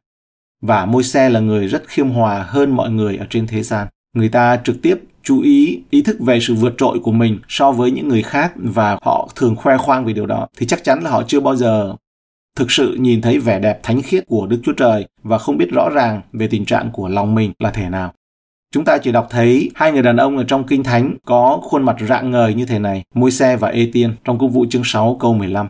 và 0.63 0.87
môi 0.87 1.05
xe 1.05 1.29
là 1.29 1.41
người 1.41 1.69
rất 1.69 1.89
khiêm 1.89 2.11
hòa 2.11 2.43
hơn 2.49 2.71
mọi 2.71 2.91
người 2.91 3.17
ở 3.17 3.27
trên 3.31 3.47
thế 3.47 3.63
gian. 3.63 3.89
Người 4.17 4.29
ta 4.29 4.61
trực 4.65 4.83
tiếp 4.83 4.99
chú 5.23 5.41
ý 5.41 5.83
ý 5.91 6.03
thức 6.03 6.17
về 6.21 6.41
sự 6.41 6.55
vượt 6.55 6.75
trội 6.79 6.99
của 6.99 7.13
mình 7.13 7.39
so 7.49 7.73
với 7.73 7.91
những 7.91 8.09
người 8.09 8.23
khác 8.23 8.53
và 8.57 8.99
họ 9.03 9.29
thường 9.37 9.57
khoe 9.57 9.77
khoang 9.77 10.05
về 10.05 10.13
điều 10.13 10.27
đó 10.27 10.49
thì 10.59 10.67
chắc 10.67 10.85
chắn 10.85 11.03
là 11.03 11.11
họ 11.11 11.23
chưa 11.27 11.41
bao 11.41 11.57
giờ 11.57 11.95
thực 12.57 12.71
sự 12.71 12.97
nhìn 13.01 13.23
thấy 13.23 13.39
vẻ 13.39 13.59
đẹp 13.59 13.81
thánh 13.83 14.03
khiết 14.03 14.25
của 14.27 14.47
Đức 14.47 14.61
Chúa 14.65 14.73
Trời 14.73 15.07
và 15.23 15.39
không 15.39 15.57
biết 15.57 15.69
rõ 15.73 15.89
ràng 15.95 16.21
về 16.33 16.47
tình 16.47 16.65
trạng 16.65 16.91
của 16.93 17.09
lòng 17.09 17.35
mình 17.35 17.53
là 17.59 17.71
thể 17.71 17.89
nào. 17.89 18.13
Chúng 18.73 18.85
ta 18.85 18.99
chỉ 18.99 19.13
đọc 19.13 19.27
thấy 19.31 19.71
hai 19.75 19.93
người 19.93 20.03
đàn 20.03 20.17
ông 20.17 20.37
ở 20.37 20.45
trong 20.45 20.67
Kinh 20.67 20.83
Thánh 20.83 21.17
có 21.25 21.61
khuôn 21.63 21.83
mặt 21.83 21.97
rạng 22.09 22.31
ngời 22.31 22.55
như 22.55 22.67
thế 22.67 22.79
này, 22.79 23.05
môi 23.15 23.31
xe 23.31 23.57
và 23.57 23.69
ê 23.69 23.91
tiên 23.93 24.15
trong 24.25 24.39
công 24.39 24.51
vụ 24.51 24.67
chương 24.71 24.85
6 24.85 25.17
câu 25.21 25.35
15. 25.35 25.69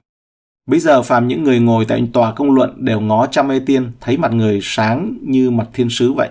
Bây 0.66 0.80
giờ 0.80 1.02
phàm 1.02 1.28
những 1.28 1.44
người 1.44 1.60
ngồi 1.60 1.84
tại 1.84 2.08
tòa 2.12 2.32
công 2.32 2.54
luận 2.54 2.84
đều 2.84 3.00
ngó 3.00 3.26
chăm 3.26 3.48
ê 3.48 3.60
tiên, 3.66 3.92
thấy 4.00 4.16
mặt 4.16 4.32
người 4.32 4.58
sáng 4.62 5.18
như 5.22 5.50
mặt 5.50 5.68
thiên 5.72 5.90
sứ 5.90 6.12
vậy. 6.12 6.28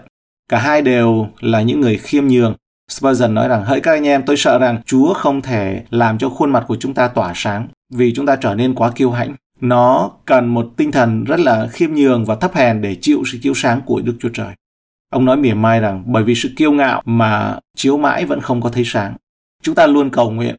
Cả 0.49 0.59
hai 0.59 0.81
đều 0.81 1.27
là 1.39 1.61
những 1.61 1.81
người 1.81 1.97
khiêm 1.97 2.27
nhường. 2.27 2.55
Spurgeon 2.89 3.33
nói 3.33 3.47
rằng, 3.47 3.63
hỡi 3.63 3.81
các 3.81 3.91
anh 3.91 4.07
em, 4.07 4.23
tôi 4.25 4.37
sợ 4.37 4.59
rằng 4.59 4.81
Chúa 4.85 5.13
không 5.13 5.41
thể 5.41 5.83
làm 5.89 6.17
cho 6.17 6.29
khuôn 6.29 6.51
mặt 6.51 6.63
của 6.67 6.77
chúng 6.79 6.93
ta 6.93 7.07
tỏa 7.07 7.31
sáng 7.35 7.67
vì 7.93 8.13
chúng 8.13 8.25
ta 8.25 8.35
trở 8.35 8.55
nên 8.55 8.75
quá 8.75 8.91
kiêu 8.95 9.11
hãnh. 9.11 9.35
Nó 9.61 10.11
cần 10.25 10.47
một 10.47 10.69
tinh 10.77 10.91
thần 10.91 11.23
rất 11.23 11.39
là 11.39 11.67
khiêm 11.67 11.93
nhường 11.93 12.25
và 12.25 12.35
thấp 12.35 12.53
hèn 12.53 12.81
để 12.81 12.95
chịu 13.01 13.23
sự 13.31 13.37
chiếu 13.41 13.53
sáng 13.53 13.81
của 13.85 14.01
Đức 14.01 14.15
Chúa 14.19 14.29
Trời. 14.33 14.53
Ông 15.09 15.25
nói 15.25 15.37
mỉa 15.37 15.53
mai 15.53 15.79
rằng 15.79 16.03
bởi 16.05 16.23
vì 16.23 16.35
sự 16.35 16.49
kiêu 16.57 16.71
ngạo 16.71 17.01
mà 17.05 17.59
chiếu 17.77 17.97
mãi 17.97 18.25
vẫn 18.25 18.41
không 18.41 18.61
có 18.61 18.69
thấy 18.69 18.83
sáng. 18.85 19.15
Chúng 19.63 19.75
ta 19.75 19.87
luôn 19.87 20.09
cầu 20.09 20.31
nguyện. 20.31 20.55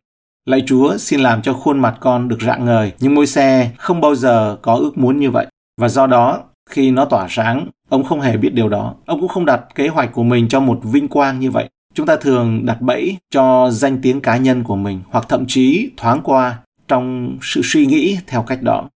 Lạy 0.47 0.63
Chúa 0.67 0.97
xin 0.99 1.21
làm 1.21 1.43
cho 1.43 1.53
khuôn 1.53 1.81
mặt 1.81 1.95
con 2.01 2.29
được 2.29 2.43
rạng 2.43 2.65
ngời, 2.65 2.93
nhưng 3.01 3.15
môi 3.15 3.27
xe 3.27 3.71
không 3.79 4.01
bao 4.01 4.15
giờ 4.15 4.57
có 4.63 4.75
ước 4.75 4.99
muốn 4.99 5.21
như 5.21 5.31
vậy. 5.31 5.47
Và 5.81 5.89
do 5.89 6.07
đó, 6.07 6.41
khi 6.71 6.91
nó 6.91 7.05
tỏa 7.05 7.27
sáng, 7.31 7.69
ông 7.89 8.05
không 8.05 8.21
hề 8.21 8.37
biết 8.37 8.55
điều 8.55 8.69
đó. 8.69 8.95
Ông 9.07 9.21
cũng 9.21 9.29
không 9.29 9.45
đặt 9.45 9.63
kế 9.75 9.89
hoạch 9.89 10.13
của 10.13 10.23
mình 10.23 10.49
cho 10.49 10.61
một 10.61 10.81
vinh 10.83 11.09
quang 11.09 11.41
như 11.41 11.51
vậy. 11.51 11.69
Chúng 11.95 12.07
ta 12.07 12.17
thường 12.17 12.67
đặt 12.67 12.81
bẫy 12.81 13.17
cho 13.31 13.71
danh 13.71 13.99
tiếng 14.03 14.21
cá 14.21 14.37
nhân 14.37 14.65
của 14.65 14.77
mình 14.77 15.01
hoặc 15.11 15.27
thậm 15.29 15.45
chí 15.49 15.91
thoáng 15.97 16.21
qua 16.25 16.59
trong 16.89 17.39
sự 17.43 17.61
suy 17.65 17.87
nghĩ 17.87 18.19
theo 18.27 18.43
cách 18.43 18.63
đó. 18.63 18.89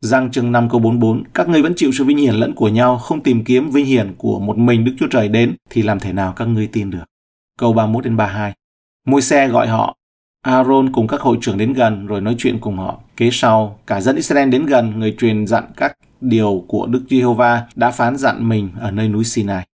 Giang 0.00 0.30
chương 0.30 0.52
5 0.52 0.68
câu 0.68 0.80
44, 0.80 1.24
các 1.34 1.48
ngươi 1.48 1.62
vẫn 1.62 1.72
chịu 1.76 1.92
sự 1.92 2.04
vinh 2.04 2.18
hiển 2.18 2.34
lẫn 2.34 2.54
của 2.54 2.68
nhau, 2.68 2.98
không 2.98 3.22
tìm 3.22 3.44
kiếm 3.44 3.70
vinh 3.70 3.86
hiển 3.86 4.14
của 4.18 4.40
một 4.40 4.58
mình 4.58 4.84
Đức 4.84 4.92
Chúa 4.98 5.06
Trời 5.10 5.28
đến, 5.28 5.56
thì 5.70 5.82
làm 5.82 6.00
thế 6.00 6.12
nào 6.12 6.32
các 6.36 6.44
ngươi 6.44 6.68
tin 6.72 6.90
được? 6.90 7.04
Câu 7.58 7.72
31 7.72 8.04
đến 8.04 8.16
32. 8.16 8.52
Môi 9.06 9.22
xe 9.22 9.48
gọi 9.48 9.68
họ, 9.68 9.96
Aaron 10.42 10.92
cùng 10.92 11.06
các 11.06 11.20
hội 11.20 11.38
trưởng 11.40 11.58
đến 11.58 11.72
gần 11.72 12.06
rồi 12.06 12.20
nói 12.20 12.34
chuyện 12.38 12.58
cùng 12.60 12.76
họ. 12.76 13.00
Kế 13.16 13.28
sau, 13.32 13.78
cả 13.86 14.00
dân 14.00 14.16
Israel 14.16 14.48
đến 14.48 14.66
gần, 14.66 14.98
người 14.98 15.14
truyền 15.18 15.46
dặn 15.46 15.64
các 15.76 15.98
điều 16.20 16.64
của 16.68 16.86
Đức 16.86 17.04
Giê-hô-va 17.10 17.66
đã 17.74 17.90
phán 17.90 18.16
dặn 18.16 18.48
mình 18.48 18.70
ở 18.80 18.90
nơi 18.90 19.08
núi 19.08 19.24
Sinai. 19.24 19.66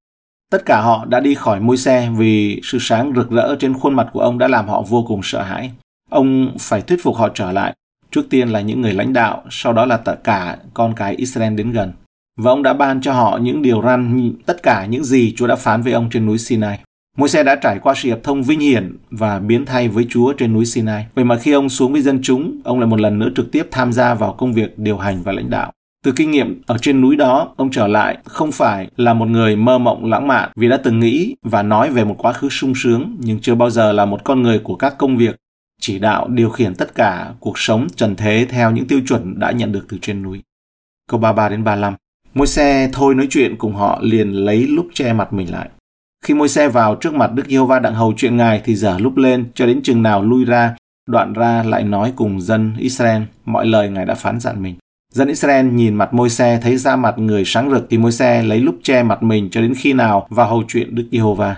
Tất 0.51 0.65
cả 0.65 0.81
họ 0.81 1.05
đã 1.05 1.19
đi 1.19 1.35
khỏi 1.35 1.59
môi 1.59 1.77
xe 1.77 2.09
vì 2.17 2.61
sự 2.63 2.77
sáng 2.81 3.13
rực 3.15 3.31
rỡ 3.31 3.55
trên 3.59 3.73
khuôn 3.73 3.93
mặt 3.93 4.07
của 4.13 4.19
ông 4.19 4.37
đã 4.37 4.47
làm 4.47 4.67
họ 4.67 4.81
vô 4.81 5.05
cùng 5.07 5.23
sợ 5.23 5.41
hãi. 5.41 5.71
Ông 6.09 6.55
phải 6.59 6.81
thuyết 6.81 7.03
phục 7.03 7.15
họ 7.15 7.29
trở 7.29 7.51
lại 7.51 7.75
Trước 8.13 8.29
tiên 8.29 8.49
là 8.49 8.61
những 8.61 8.81
người 8.81 8.93
lãnh 8.93 9.13
đạo, 9.13 9.43
sau 9.49 9.73
đó 9.73 9.85
là 9.85 9.97
tất 9.97 10.23
cả 10.23 10.57
con 10.73 10.93
cái 10.95 11.15
Israel 11.15 11.55
đến 11.55 11.71
gần. 11.71 11.91
Và 12.39 12.51
ông 12.51 12.63
đã 12.63 12.73
ban 12.73 13.01
cho 13.01 13.13
họ 13.13 13.39
những 13.41 13.61
điều 13.61 13.81
răn 13.81 14.31
tất 14.45 14.63
cả 14.63 14.85
những 14.85 15.03
gì 15.03 15.33
Chúa 15.37 15.47
đã 15.47 15.55
phán 15.55 15.81
với 15.81 15.93
ông 15.93 16.09
trên 16.09 16.25
núi 16.25 16.37
Sinai. 16.37 16.79
Môi 17.17 17.29
xe 17.29 17.43
đã 17.43 17.55
trải 17.55 17.79
qua 17.79 17.93
sự 17.93 18.09
hiệp 18.09 18.23
thông 18.23 18.43
vinh 18.43 18.59
hiển 18.59 18.97
và 19.11 19.39
biến 19.39 19.65
thay 19.65 19.87
với 19.87 20.05
Chúa 20.09 20.33
trên 20.33 20.53
núi 20.53 20.65
Sinai. 20.65 21.05
Vậy 21.15 21.25
mà 21.25 21.37
khi 21.37 21.51
ông 21.51 21.69
xuống 21.69 21.91
với 21.91 22.01
dân 22.01 22.19
chúng, 22.23 22.61
ông 22.63 22.79
lại 22.79 22.87
một 22.87 22.99
lần 22.99 23.19
nữa 23.19 23.29
trực 23.35 23.51
tiếp 23.51 23.67
tham 23.71 23.93
gia 23.93 24.13
vào 24.13 24.33
công 24.33 24.53
việc 24.53 24.79
điều 24.79 24.97
hành 24.97 25.23
và 25.23 25.31
lãnh 25.31 25.49
đạo. 25.49 25.71
Từ 26.05 26.11
kinh 26.11 26.31
nghiệm 26.31 26.61
ở 26.65 26.77
trên 26.77 27.01
núi 27.01 27.15
đó, 27.15 27.53
ông 27.57 27.71
trở 27.71 27.87
lại 27.87 28.17
không 28.25 28.51
phải 28.51 28.87
là 28.97 29.13
một 29.13 29.25
người 29.25 29.55
mơ 29.55 29.77
mộng 29.77 30.05
lãng 30.05 30.27
mạn 30.27 30.49
vì 30.55 30.69
đã 30.69 30.77
từng 30.77 30.99
nghĩ 30.99 31.35
và 31.45 31.63
nói 31.63 31.89
về 31.89 32.03
một 32.03 32.15
quá 32.17 32.33
khứ 32.33 32.49
sung 32.49 32.73
sướng, 32.75 33.17
nhưng 33.19 33.39
chưa 33.39 33.55
bao 33.55 33.69
giờ 33.69 33.91
là 33.91 34.05
một 34.05 34.23
con 34.23 34.41
người 34.41 34.59
của 34.59 34.75
các 34.75 34.97
công 34.97 35.17
việc 35.17 35.35
chỉ 35.81 35.99
đạo 35.99 36.27
điều 36.27 36.49
khiển 36.49 36.75
tất 36.75 36.95
cả 36.95 37.33
cuộc 37.39 37.59
sống 37.59 37.87
trần 37.95 38.15
thế 38.15 38.47
theo 38.49 38.71
những 38.71 38.87
tiêu 38.87 39.01
chuẩn 39.07 39.39
đã 39.39 39.51
nhận 39.51 39.71
được 39.71 39.85
từ 39.89 39.97
trên 40.01 40.23
núi. 40.23 40.41
Câu 41.09 41.19
33 41.19 41.49
đến 41.49 41.63
35. 41.63 41.95
Môi 42.33 42.47
xe 42.47 42.89
thôi 42.93 43.15
nói 43.15 43.27
chuyện 43.29 43.55
cùng 43.57 43.75
họ 43.75 43.99
liền 44.01 44.31
lấy 44.31 44.67
lúc 44.67 44.87
che 44.93 45.13
mặt 45.13 45.33
mình 45.33 45.51
lại. 45.51 45.69
Khi 46.25 46.33
môi 46.33 46.49
xe 46.49 46.67
vào 46.67 46.95
trước 46.95 47.13
mặt 47.13 47.31
Đức 47.33 47.43
Giê-hô-va 47.47 47.79
đặng 47.79 47.95
hầu 47.95 48.13
chuyện 48.17 48.37
ngài 48.37 48.61
thì 48.65 48.75
dở 48.75 48.97
lúc 48.99 49.17
lên 49.17 49.45
cho 49.55 49.65
đến 49.65 49.81
chừng 49.83 50.03
nào 50.03 50.21
lui 50.21 50.45
ra, 50.45 50.75
đoạn 51.07 51.33
ra 51.33 51.63
lại 51.63 51.83
nói 51.83 52.13
cùng 52.15 52.41
dân 52.41 52.75
Israel 52.79 53.21
mọi 53.45 53.65
lời 53.65 53.89
ngài 53.89 54.05
đã 54.05 54.15
phán 54.15 54.39
dặn 54.39 54.63
mình. 54.63 54.75
Dân 55.13 55.27
Israel 55.27 55.65
nhìn 55.65 55.95
mặt 55.95 56.13
môi 56.13 56.29
xe 56.29 56.59
thấy 56.61 56.77
da 56.77 56.95
mặt 56.95 57.17
người 57.17 57.43
sáng 57.45 57.71
rực 57.71 57.87
thì 57.89 57.97
môi 57.97 58.11
xe 58.11 58.43
lấy 58.43 58.59
lúc 58.59 58.75
che 58.83 59.03
mặt 59.03 59.23
mình 59.23 59.49
cho 59.49 59.61
đến 59.61 59.73
khi 59.77 59.93
nào 59.93 60.27
vào 60.29 60.47
hầu 60.47 60.63
chuyện 60.67 60.95
Đức 60.95 61.07
Giê-hô-va. 61.11 61.55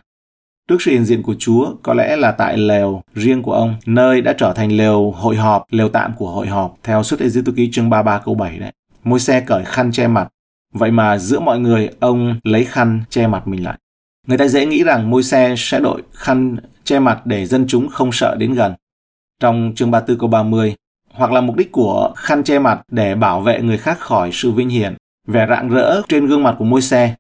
Trước 0.70 0.82
sự 0.82 0.92
hiện 0.92 1.06
diện 1.06 1.24
của 1.24 1.36
Chúa, 1.40 1.76
có 1.84 1.94
lẽ 1.94 2.16
là 2.16 2.32
tại 2.32 2.58
lều 2.58 3.02
riêng 3.14 3.42
của 3.42 3.54
ông, 3.54 3.76
nơi 3.86 4.22
đã 4.22 4.34
trở 4.38 4.54
thành 4.54 4.72
lều 4.72 5.12
hội 5.12 5.36
họp, 5.36 5.66
lều 5.70 5.90
tạm 5.90 6.14
của 6.18 6.32
hội 6.32 6.48
họp, 6.48 6.78
theo 6.84 7.04
suốt 7.04 7.20
Ê 7.20 7.28
Tư 7.46 7.54
Ký 7.56 7.70
chương 7.72 7.90
33 7.90 8.22
câu 8.26 8.36
7 8.36 8.60
đấy. 8.60 8.72
Môi 9.04 9.20
xe 9.20 9.42
cởi 9.42 9.66
khăn 9.66 9.92
che 9.92 10.08
mặt, 10.08 10.28
vậy 10.74 10.92
mà 10.92 11.18
giữa 11.18 11.40
mọi 11.40 11.60
người 11.60 11.90
ông 12.00 12.40
lấy 12.44 12.66
khăn 12.66 13.04
che 13.10 13.28
mặt 13.28 13.48
mình 13.48 13.64
lại. 13.64 13.78
Người 14.28 14.38
ta 14.38 14.48
dễ 14.48 14.66
nghĩ 14.66 14.84
rằng 14.84 15.10
môi 15.10 15.24
xe 15.24 15.56
sẽ 15.58 15.80
đội 15.80 16.02
khăn 16.14 16.58
che 16.84 17.00
mặt 17.00 17.26
để 17.26 17.46
dân 17.46 17.66
chúng 17.68 17.90
không 17.90 18.12
sợ 18.12 18.36
đến 18.36 18.54
gần. 18.54 18.74
Trong 19.40 19.74
chương 19.76 19.92
34 19.92 20.20
câu 20.20 20.30
30, 20.30 20.76
hoặc 21.14 21.32
là 21.32 21.42
mục 21.42 21.56
đích 21.56 21.72
của 21.72 22.14
khăn 22.16 22.44
che 22.44 22.60
mặt 22.60 22.82
để 22.92 23.16
bảo 23.16 23.42
vệ 23.42 23.62
người 23.62 23.78
khác 23.78 24.00
khỏi 24.00 24.30
sự 24.34 24.52
vinh 24.52 24.70
hiển, 24.70 24.94
vẻ 25.28 25.48
rạng 25.50 25.70
rỡ 25.70 26.02
trên 26.08 26.26
gương 26.26 26.44
mặt 26.44 26.56
của 26.60 26.66
môi 26.66 26.82
xe. 26.82 27.16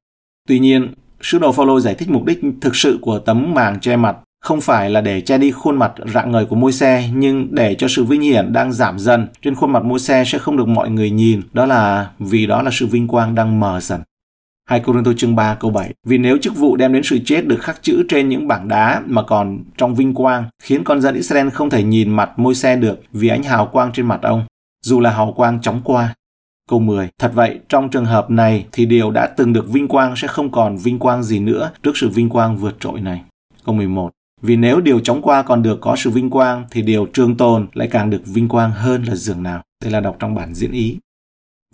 Tuy 0.47 0.59
nhiên, 0.59 0.93
Sứ 1.25 1.39
đồ 1.39 1.51
Phaolô 1.51 1.79
giải 1.79 1.95
thích 1.95 2.09
mục 2.09 2.25
đích 2.25 2.41
thực 2.61 2.75
sự 2.75 2.99
của 3.01 3.19
tấm 3.19 3.53
màng 3.53 3.79
che 3.79 3.95
mặt 3.95 4.15
không 4.41 4.61
phải 4.61 4.89
là 4.89 5.01
để 5.01 5.21
che 5.21 5.37
đi 5.37 5.51
khuôn 5.51 5.79
mặt 5.79 5.93
rạng 6.13 6.31
ngời 6.31 6.45
của 6.45 6.55
môi 6.55 6.71
xe, 6.71 7.09
nhưng 7.13 7.47
để 7.51 7.75
cho 7.75 7.87
sự 7.87 8.03
vinh 8.03 8.21
hiển 8.21 8.53
đang 8.53 8.73
giảm 8.73 8.99
dần 8.99 9.27
trên 9.41 9.55
khuôn 9.55 9.71
mặt 9.71 9.83
môi 9.83 9.99
xe 9.99 10.23
sẽ 10.27 10.37
không 10.37 10.57
được 10.57 10.67
mọi 10.67 10.89
người 10.89 11.09
nhìn. 11.09 11.41
Đó 11.53 11.65
là 11.65 12.09
vì 12.19 12.45
đó 12.45 12.61
là 12.61 12.71
sự 12.73 12.85
vinh 12.87 13.07
quang 13.07 13.35
đang 13.35 13.59
mờ 13.59 13.79
dần. 13.79 14.01
2 14.69 14.79
Corinto 14.79 15.11
chương 15.17 15.35
3 15.35 15.55
câu 15.55 15.71
7 15.71 15.93
Vì 16.07 16.17
nếu 16.17 16.37
chức 16.37 16.57
vụ 16.57 16.75
đem 16.75 16.93
đến 16.93 17.03
sự 17.03 17.19
chết 17.25 17.47
được 17.47 17.61
khắc 17.61 17.83
chữ 17.83 18.03
trên 18.09 18.29
những 18.29 18.47
bảng 18.47 18.67
đá 18.67 19.01
mà 19.05 19.23
còn 19.23 19.59
trong 19.77 19.95
vinh 19.95 20.13
quang, 20.13 20.45
khiến 20.63 20.83
con 20.83 21.01
dân 21.01 21.15
Israel 21.15 21.49
không 21.49 21.69
thể 21.69 21.83
nhìn 21.83 22.09
mặt 22.09 22.39
môi 22.39 22.55
xe 22.55 22.75
được 22.75 22.99
vì 23.11 23.27
ánh 23.27 23.43
hào 23.43 23.65
quang 23.65 23.91
trên 23.93 24.05
mặt 24.05 24.19
ông, 24.21 24.45
dù 24.85 24.99
là 24.99 25.09
hào 25.09 25.33
quang 25.33 25.61
chóng 25.61 25.81
qua. 25.83 26.13
Câu 26.69 26.79
10. 26.79 27.09
Thật 27.19 27.31
vậy, 27.33 27.59
trong 27.69 27.89
trường 27.89 28.05
hợp 28.05 28.29
này 28.29 28.65
thì 28.71 28.85
điều 28.85 29.11
đã 29.11 29.27
từng 29.27 29.53
được 29.53 29.69
vinh 29.69 29.87
quang 29.87 30.15
sẽ 30.15 30.27
không 30.27 30.51
còn 30.51 30.77
vinh 30.77 30.99
quang 30.99 31.23
gì 31.23 31.39
nữa 31.39 31.71
trước 31.83 31.91
sự 31.97 32.09
vinh 32.09 32.29
quang 32.29 32.57
vượt 32.57 32.75
trội 32.79 33.01
này. 33.01 33.21
Câu 33.65 33.75
11. 33.75 34.11
Vì 34.41 34.55
nếu 34.55 34.81
điều 34.81 34.99
chóng 34.99 35.21
qua 35.21 35.41
còn 35.41 35.61
được 35.63 35.77
có 35.81 35.95
sự 35.95 36.09
vinh 36.09 36.29
quang 36.29 36.63
thì 36.71 36.81
điều 36.81 37.05
trường 37.05 37.37
tồn 37.37 37.67
lại 37.73 37.87
càng 37.91 38.09
được 38.09 38.21
vinh 38.25 38.47
quang 38.47 38.71
hơn 38.71 39.03
là 39.03 39.15
dường 39.15 39.43
nào. 39.43 39.61
Đây 39.83 39.91
là 39.91 39.99
đọc 39.99 40.15
trong 40.19 40.35
bản 40.35 40.53
diễn 40.53 40.71
ý. 40.71 40.97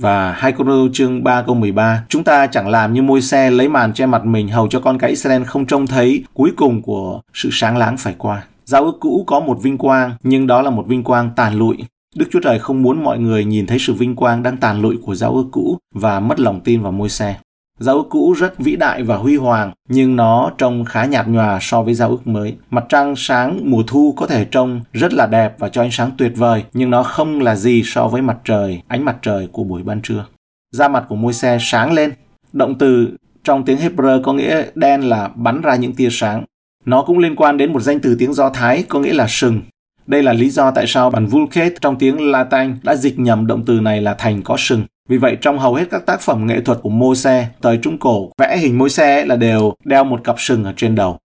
Và 0.01 0.31
2 0.31 0.51
Cô 0.51 0.87
chương 0.93 1.23
3 1.23 1.41
câu 1.41 1.55
13, 1.55 2.05
chúng 2.09 2.23
ta 2.23 2.47
chẳng 2.47 2.67
làm 2.67 2.93
như 2.93 3.01
môi 3.01 3.21
xe 3.21 3.51
lấy 3.51 3.69
màn 3.69 3.93
che 3.93 4.05
mặt 4.05 4.25
mình 4.25 4.47
hầu 4.47 4.67
cho 4.67 4.79
con 4.79 4.97
cái 4.97 5.09
Israel 5.09 5.43
không 5.43 5.65
trông 5.65 5.87
thấy 5.87 6.23
cuối 6.33 6.51
cùng 6.57 6.81
của 6.81 7.21
sự 7.33 7.49
sáng 7.51 7.77
láng 7.77 7.97
phải 7.97 8.15
qua. 8.17 8.43
Giao 8.65 8.83
ước 8.85 8.97
cũ 8.99 9.23
có 9.27 9.39
một 9.39 9.59
vinh 9.63 9.77
quang, 9.77 10.11
nhưng 10.23 10.47
đó 10.47 10.61
là 10.61 10.69
một 10.69 10.85
vinh 10.87 11.03
quang 11.03 11.29
tàn 11.35 11.53
lụi. 11.53 11.77
Đức 12.15 12.25
Chúa 12.31 12.39
Trời 12.39 12.59
không 12.59 12.81
muốn 12.81 13.03
mọi 13.03 13.19
người 13.19 13.45
nhìn 13.45 13.67
thấy 13.67 13.79
sự 13.79 13.93
vinh 13.93 14.15
quang 14.15 14.43
đang 14.43 14.57
tàn 14.57 14.81
lụi 14.81 14.97
của 14.97 15.15
giao 15.15 15.35
ước 15.35 15.45
cũ 15.51 15.77
và 15.95 16.19
mất 16.19 16.39
lòng 16.39 16.61
tin 16.61 16.81
vào 16.81 16.91
môi 16.91 17.09
xe. 17.09 17.35
Giao 17.79 17.95
ước 17.95 18.05
cũ 18.09 18.33
rất 18.33 18.59
vĩ 18.59 18.75
đại 18.75 19.03
và 19.03 19.17
huy 19.17 19.35
hoàng, 19.35 19.71
nhưng 19.89 20.15
nó 20.15 20.51
trông 20.57 20.85
khá 20.85 21.05
nhạt 21.05 21.27
nhòa 21.27 21.59
so 21.61 21.81
với 21.81 21.93
giao 21.93 22.09
ước 22.09 22.27
mới. 22.27 22.55
Mặt 22.69 22.85
trăng 22.89 23.13
sáng 23.17 23.59
mùa 23.63 23.83
thu 23.87 24.13
có 24.17 24.27
thể 24.27 24.45
trông 24.45 24.81
rất 24.93 25.13
là 25.13 25.27
đẹp 25.27 25.55
và 25.59 25.69
cho 25.69 25.81
ánh 25.81 25.91
sáng 25.91 26.11
tuyệt 26.17 26.31
vời, 26.35 26.63
nhưng 26.73 26.89
nó 26.89 27.03
không 27.03 27.41
là 27.41 27.55
gì 27.55 27.81
so 27.85 28.07
với 28.07 28.21
mặt 28.21 28.37
trời, 28.43 28.81
ánh 28.87 29.05
mặt 29.05 29.17
trời 29.21 29.47
của 29.51 29.63
buổi 29.63 29.83
ban 29.83 30.01
trưa. 30.01 30.25
Da 30.71 30.87
mặt 30.87 31.05
của 31.09 31.15
môi 31.15 31.33
xe 31.33 31.57
sáng 31.61 31.93
lên. 31.93 32.13
Động 32.53 32.75
từ 32.79 33.09
trong 33.43 33.65
tiếng 33.65 33.77
Hebrew 33.77 34.23
có 34.23 34.33
nghĩa 34.33 34.63
đen 34.75 35.01
là 35.01 35.29
bắn 35.35 35.61
ra 35.61 35.75
những 35.75 35.93
tia 35.93 36.09
sáng. 36.11 36.43
Nó 36.85 37.01
cũng 37.01 37.17
liên 37.17 37.35
quan 37.35 37.57
đến 37.57 37.73
một 37.73 37.79
danh 37.79 37.99
từ 37.99 38.15
tiếng 38.19 38.33
Do 38.33 38.49
Thái 38.49 38.83
có 38.89 38.99
nghĩa 38.99 39.13
là 39.13 39.25
sừng. 39.29 39.61
Đây 40.07 40.23
là 40.23 40.33
lý 40.33 40.49
do 40.49 40.71
tại 40.71 40.87
sao 40.87 41.09
bản 41.09 41.25
Vulgate 41.25 41.75
trong 41.81 41.97
tiếng 41.99 42.31
Latin 42.31 42.75
đã 42.83 42.95
dịch 42.95 43.19
nhầm 43.19 43.47
động 43.47 43.63
từ 43.65 43.79
này 43.79 44.01
là 44.01 44.13
thành 44.13 44.41
có 44.41 44.55
sừng. 44.59 44.83
Vì 45.09 45.17
vậy 45.17 45.37
trong 45.41 45.59
hầu 45.59 45.75
hết 45.75 45.85
các 45.91 46.05
tác 46.05 46.21
phẩm 46.21 46.47
nghệ 46.47 46.61
thuật 46.61 46.79
của 46.81 46.89
môi 46.89 47.15
xe 47.15 47.47
thời 47.61 47.77
Trung 47.77 47.97
Cổ, 47.97 48.31
vẽ 48.37 48.57
hình 48.57 48.77
môi 48.77 48.89
xe 48.89 49.25
là 49.25 49.35
đều 49.35 49.73
đeo 49.85 50.03
một 50.03 50.23
cặp 50.23 50.35
sừng 50.39 50.63
ở 50.63 50.73
trên 50.77 50.95
đầu. 50.95 51.17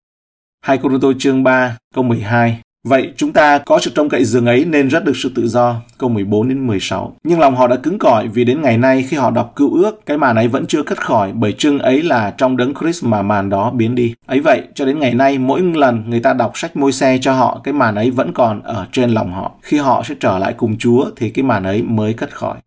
2 0.62 0.78
Cô 0.78 1.14
chương 1.20 1.44
3 1.44 1.78
câu 1.96 2.04
12 2.04 2.60
Vậy 2.86 3.14
chúng 3.18 3.34
ta 3.34 3.58
có 3.58 3.80
sự 3.80 3.92
trông 3.96 4.10
cậy 4.10 4.26
giường 4.26 4.46
ấy 4.46 4.66
nên 4.66 4.88
rất 4.88 5.06
được 5.06 5.16
sự 5.16 5.32
tự 5.36 5.48
do. 5.48 5.76
Câu 5.98 6.10
14 6.10 6.50
đến 6.50 6.68
16. 6.68 7.16
Nhưng 7.24 7.40
lòng 7.40 7.56
họ 7.56 7.68
đã 7.68 7.76
cứng 7.76 8.00
cỏi 8.00 8.28
vì 8.28 8.44
đến 8.44 8.62
ngày 8.62 8.78
nay 8.78 9.06
khi 9.10 9.18
họ 9.18 9.32
đọc 9.32 9.54
cựu 9.56 9.74
ước, 9.74 10.06
cái 10.06 10.18
màn 10.18 10.36
ấy 10.36 10.48
vẫn 10.48 10.66
chưa 10.68 10.84
cất 10.84 11.02
khỏi 11.02 11.32
bởi 11.34 11.52
chương 11.52 11.80
ấy 11.80 12.04
là 12.04 12.34
trong 12.38 12.58
đấng 12.58 12.74
Christ 12.76 13.04
mà 13.04 13.22
màn 13.22 13.50
đó 13.50 13.72
biến 13.72 13.96
đi. 13.96 14.14
Ấy 14.26 14.40
vậy, 14.40 14.62
cho 14.76 14.86
đến 14.86 15.00
ngày 15.00 15.14
nay 15.14 15.38
mỗi 15.38 15.62
lần 15.62 16.04
người 16.10 16.20
ta 16.20 16.34
đọc 16.34 16.52
sách 16.56 16.78
môi 16.78 16.92
xe 16.92 17.18
cho 17.22 17.34
họ, 17.34 17.62
cái 17.64 17.74
màn 17.74 17.96
ấy 17.96 18.12
vẫn 18.12 18.34
còn 18.34 18.62
ở 18.62 18.88
trên 18.92 19.10
lòng 19.10 19.32
họ. 19.32 19.52
Khi 19.62 19.78
họ 19.78 20.04
sẽ 20.06 20.16
trở 20.20 20.40
lại 20.40 20.54
cùng 20.58 20.78
Chúa 20.78 21.06
thì 21.16 21.30
cái 21.30 21.44
màn 21.44 21.64
ấy 21.64 21.82
mới 21.82 22.14
cất 22.14 22.36
khỏi. 22.36 22.58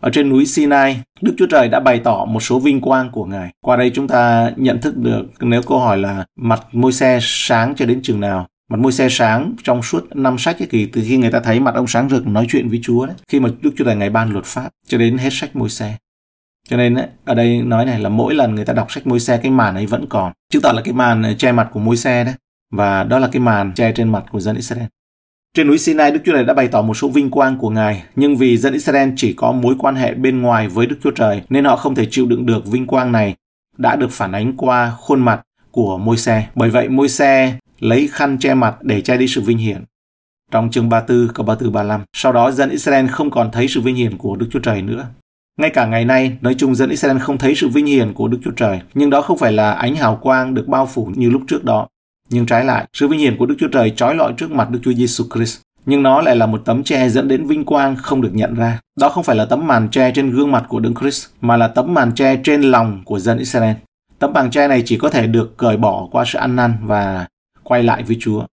Ở 0.00 0.10
trên 0.10 0.28
núi 0.28 0.46
Sinai, 0.46 1.00
Đức 1.20 1.34
Chúa 1.38 1.46
Trời 1.46 1.68
đã 1.68 1.80
bày 1.80 1.98
tỏ 2.04 2.24
một 2.24 2.40
số 2.40 2.58
vinh 2.58 2.80
quang 2.80 3.10
của 3.10 3.24
Ngài. 3.24 3.50
Qua 3.64 3.76
đây 3.76 3.90
chúng 3.94 4.08
ta 4.08 4.50
nhận 4.56 4.80
thức 4.80 4.96
được 4.96 5.22
nếu 5.40 5.62
câu 5.62 5.78
hỏi 5.78 5.98
là 5.98 6.24
mặt 6.36 6.60
môi 6.72 6.92
xe 6.92 7.18
sáng 7.22 7.74
cho 7.76 7.86
đến 7.86 8.00
chừng 8.02 8.20
nào 8.20 8.46
mặt 8.72 8.78
môi 8.78 8.92
xe 8.92 9.08
sáng 9.10 9.54
trong 9.62 9.82
suốt 9.82 10.16
năm 10.16 10.38
sách 10.38 10.62
ấy 10.62 10.66
kỳ 10.66 10.86
từ 10.86 11.02
khi 11.08 11.16
người 11.16 11.30
ta 11.30 11.40
thấy 11.40 11.60
mặt 11.60 11.74
ông 11.74 11.86
sáng 11.86 12.08
rực 12.08 12.26
nói 12.26 12.46
chuyện 12.48 12.68
với 12.68 12.80
Chúa 12.82 13.06
đấy. 13.06 13.16
Khi 13.28 13.40
mà 13.40 13.48
Đức 13.60 13.70
Chúa 13.76 13.84
Trời 13.84 13.96
ngày 13.96 14.10
ban 14.10 14.32
luật 14.32 14.44
pháp 14.44 14.70
cho 14.86 14.98
đến 14.98 15.18
hết 15.18 15.28
sách 15.32 15.56
môi 15.56 15.68
xe. 15.68 15.96
Cho 16.68 16.76
nên 16.76 16.94
ấy, 16.94 17.06
ở 17.24 17.34
đây 17.34 17.62
nói 17.62 17.84
này 17.84 18.00
là 18.00 18.08
mỗi 18.08 18.34
lần 18.34 18.54
người 18.54 18.64
ta 18.64 18.72
đọc 18.72 18.92
sách 18.92 19.06
môi 19.06 19.20
xe 19.20 19.36
cái 19.42 19.50
màn 19.50 19.74
ấy 19.74 19.86
vẫn 19.86 20.06
còn. 20.08 20.32
Chứng 20.52 20.62
tỏ 20.62 20.72
là 20.72 20.82
cái 20.82 20.94
màn 20.94 21.22
ờ, 21.22 21.34
che 21.34 21.52
mặt 21.52 21.68
của 21.72 21.80
môi 21.80 21.96
xe 21.96 22.24
đấy. 22.24 22.34
Và 22.70 23.04
đó 23.04 23.18
là 23.18 23.28
cái 23.32 23.40
màn 23.40 23.72
che 23.74 23.92
trên 23.92 24.12
mặt 24.12 24.24
của 24.30 24.40
dân 24.40 24.56
Israel. 24.56 24.86
Trên 25.56 25.66
núi 25.66 25.78
Sinai, 25.78 26.10
Đức 26.10 26.20
Chúa 26.24 26.32
Trời 26.32 26.44
đã 26.44 26.54
bày 26.54 26.68
tỏ 26.68 26.82
một 26.82 26.94
số 26.94 27.08
vinh 27.08 27.30
quang 27.30 27.58
của 27.58 27.70
Ngài, 27.70 28.02
nhưng 28.16 28.36
vì 28.36 28.56
dân 28.56 28.72
Israel 28.72 29.10
chỉ 29.16 29.32
có 29.32 29.52
mối 29.52 29.74
quan 29.78 29.94
hệ 29.94 30.14
bên 30.14 30.42
ngoài 30.42 30.68
với 30.68 30.86
Đức 30.86 30.96
Chúa 31.02 31.10
Trời, 31.10 31.42
nên 31.48 31.64
họ 31.64 31.76
không 31.76 31.94
thể 31.94 32.06
chịu 32.10 32.26
đựng 32.26 32.46
được 32.46 32.66
vinh 32.66 32.86
quang 32.86 33.12
này 33.12 33.34
đã 33.78 33.96
được 33.96 34.10
phản 34.10 34.32
ánh 34.32 34.56
qua 34.56 34.92
khuôn 34.98 35.20
mặt 35.20 35.42
của 35.70 35.98
môi 35.98 36.16
xe. 36.16 36.46
Bởi 36.54 36.70
vậy, 36.70 36.88
môi 36.88 37.08
xe 37.08 37.58
lấy 37.82 38.08
khăn 38.12 38.38
che 38.38 38.54
mặt 38.54 38.76
để 38.82 39.00
che 39.00 39.16
đi 39.16 39.28
sự 39.28 39.40
vinh 39.40 39.58
hiển. 39.58 39.84
Trong 40.50 40.70
chương 40.70 40.88
34 40.88 41.34
câu 41.34 41.46
34 41.46 41.72
35, 41.72 42.00
sau 42.16 42.32
đó 42.32 42.50
dân 42.50 42.70
Israel 42.70 43.06
không 43.06 43.30
còn 43.30 43.50
thấy 43.50 43.68
sự 43.68 43.80
vinh 43.80 43.94
hiển 43.94 44.18
của 44.18 44.36
Đức 44.36 44.46
Chúa 44.52 44.58
Trời 44.58 44.82
nữa. 44.82 45.06
Ngay 45.60 45.70
cả 45.70 45.86
ngày 45.86 46.04
nay, 46.04 46.36
nói 46.40 46.54
chung 46.58 46.74
dân 46.74 46.90
Israel 46.90 47.18
không 47.18 47.38
thấy 47.38 47.54
sự 47.54 47.68
vinh 47.68 47.86
hiển 47.86 48.12
của 48.12 48.28
Đức 48.28 48.38
Chúa 48.44 48.50
Trời, 48.50 48.80
nhưng 48.94 49.10
đó 49.10 49.22
không 49.22 49.38
phải 49.38 49.52
là 49.52 49.72
ánh 49.72 49.96
hào 49.96 50.16
quang 50.16 50.54
được 50.54 50.68
bao 50.68 50.86
phủ 50.86 51.10
như 51.14 51.30
lúc 51.30 51.42
trước 51.48 51.64
đó. 51.64 51.88
Nhưng 52.28 52.46
trái 52.46 52.64
lại, 52.64 52.86
sự 52.92 53.08
vinh 53.08 53.20
hiển 53.20 53.36
của 53.36 53.46
Đức 53.46 53.54
Chúa 53.58 53.68
Trời 53.68 53.90
trói 53.96 54.14
lọi 54.14 54.32
trước 54.36 54.50
mặt 54.50 54.70
Đức 54.70 54.78
Chúa 54.82 54.92
Giêsu 54.92 55.24
Christ. 55.34 55.60
Nhưng 55.86 56.02
nó 56.02 56.22
lại 56.22 56.36
là 56.36 56.46
một 56.46 56.62
tấm 56.64 56.82
che 56.82 57.08
dẫn 57.08 57.28
đến 57.28 57.46
vinh 57.46 57.64
quang 57.64 57.96
không 57.96 58.22
được 58.22 58.34
nhận 58.34 58.54
ra. 58.54 58.80
Đó 59.00 59.08
không 59.08 59.24
phải 59.24 59.36
là 59.36 59.44
tấm 59.44 59.66
màn 59.66 59.88
che 59.90 60.10
trên 60.10 60.30
gương 60.30 60.52
mặt 60.52 60.64
của 60.68 60.80
Đức 60.80 60.92
Christ, 61.00 61.26
mà 61.40 61.56
là 61.56 61.68
tấm 61.68 61.94
màn 61.94 62.14
che 62.14 62.36
trên 62.44 62.62
lòng 62.62 63.02
của 63.04 63.18
dân 63.18 63.38
Israel. 63.38 63.76
Tấm 64.18 64.32
màn 64.32 64.50
che 64.50 64.68
này 64.68 64.82
chỉ 64.86 64.98
có 64.98 65.08
thể 65.08 65.26
được 65.26 65.56
cởi 65.56 65.76
bỏ 65.76 66.08
qua 66.12 66.24
sự 66.26 66.38
ăn 66.38 66.56
năn 66.56 66.76
và 66.82 67.26
quay 67.64 67.82
lại 67.82 68.02
với 68.02 68.16
Chúa. 68.20 68.46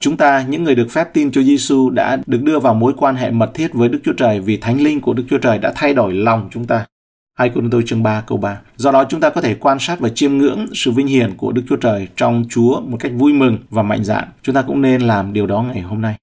Chúng 0.00 0.16
ta, 0.16 0.44
những 0.48 0.64
người 0.64 0.74
được 0.74 0.90
phép 0.90 1.08
tin 1.14 1.30
Chúa 1.30 1.42
Giêsu 1.42 1.90
đã 1.90 2.18
được 2.26 2.42
đưa 2.42 2.58
vào 2.58 2.74
mối 2.74 2.92
quan 2.96 3.14
hệ 3.16 3.30
mật 3.30 3.50
thiết 3.54 3.74
với 3.74 3.88
Đức 3.88 3.98
Chúa 4.04 4.12
Trời 4.12 4.40
vì 4.40 4.56
Thánh 4.56 4.80
Linh 4.80 5.00
của 5.00 5.14
Đức 5.14 5.24
Chúa 5.30 5.38
Trời 5.38 5.58
đã 5.58 5.72
thay 5.76 5.94
đổi 5.94 6.14
lòng 6.14 6.48
chúng 6.52 6.64
ta. 6.64 6.86
2 7.38 7.50
Cô 7.54 7.82
chương 7.86 8.02
3 8.02 8.20
câu 8.20 8.38
3. 8.38 8.60
Do 8.76 8.92
đó 8.92 9.04
chúng 9.08 9.20
ta 9.20 9.30
có 9.30 9.40
thể 9.40 9.54
quan 9.54 9.78
sát 9.80 10.00
và 10.00 10.08
chiêm 10.08 10.38
ngưỡng 10.38 10.66
sự 10.74 10.90
vinh 10.90 11.06
hiển 11.06 11.36
của 11.36 11.52
Đức 11.52 11.62
Chúa 11.68 11.76
Trời 11.76 12.08
trong 12.16 12.44
Chúa 12.50 12.80
một 12.80 12.96
cách 13.00 13.12
vui 13.14 13.32
mừng 13.32 13.58
và 13.70 13.82
mạnh 13.82 14.04
dạn. 14.04 14.28
Chúng 14.42 14.54
ta 14.54 14.62
cũng 14.62 14.82
nên 14.82 15.00
làm 15.00 15.32
điều 15.32 15.46
đó 15.46 15.62
ngày 15.62 15.80
hôm 15.80 16.02
nay. 16.02 16.16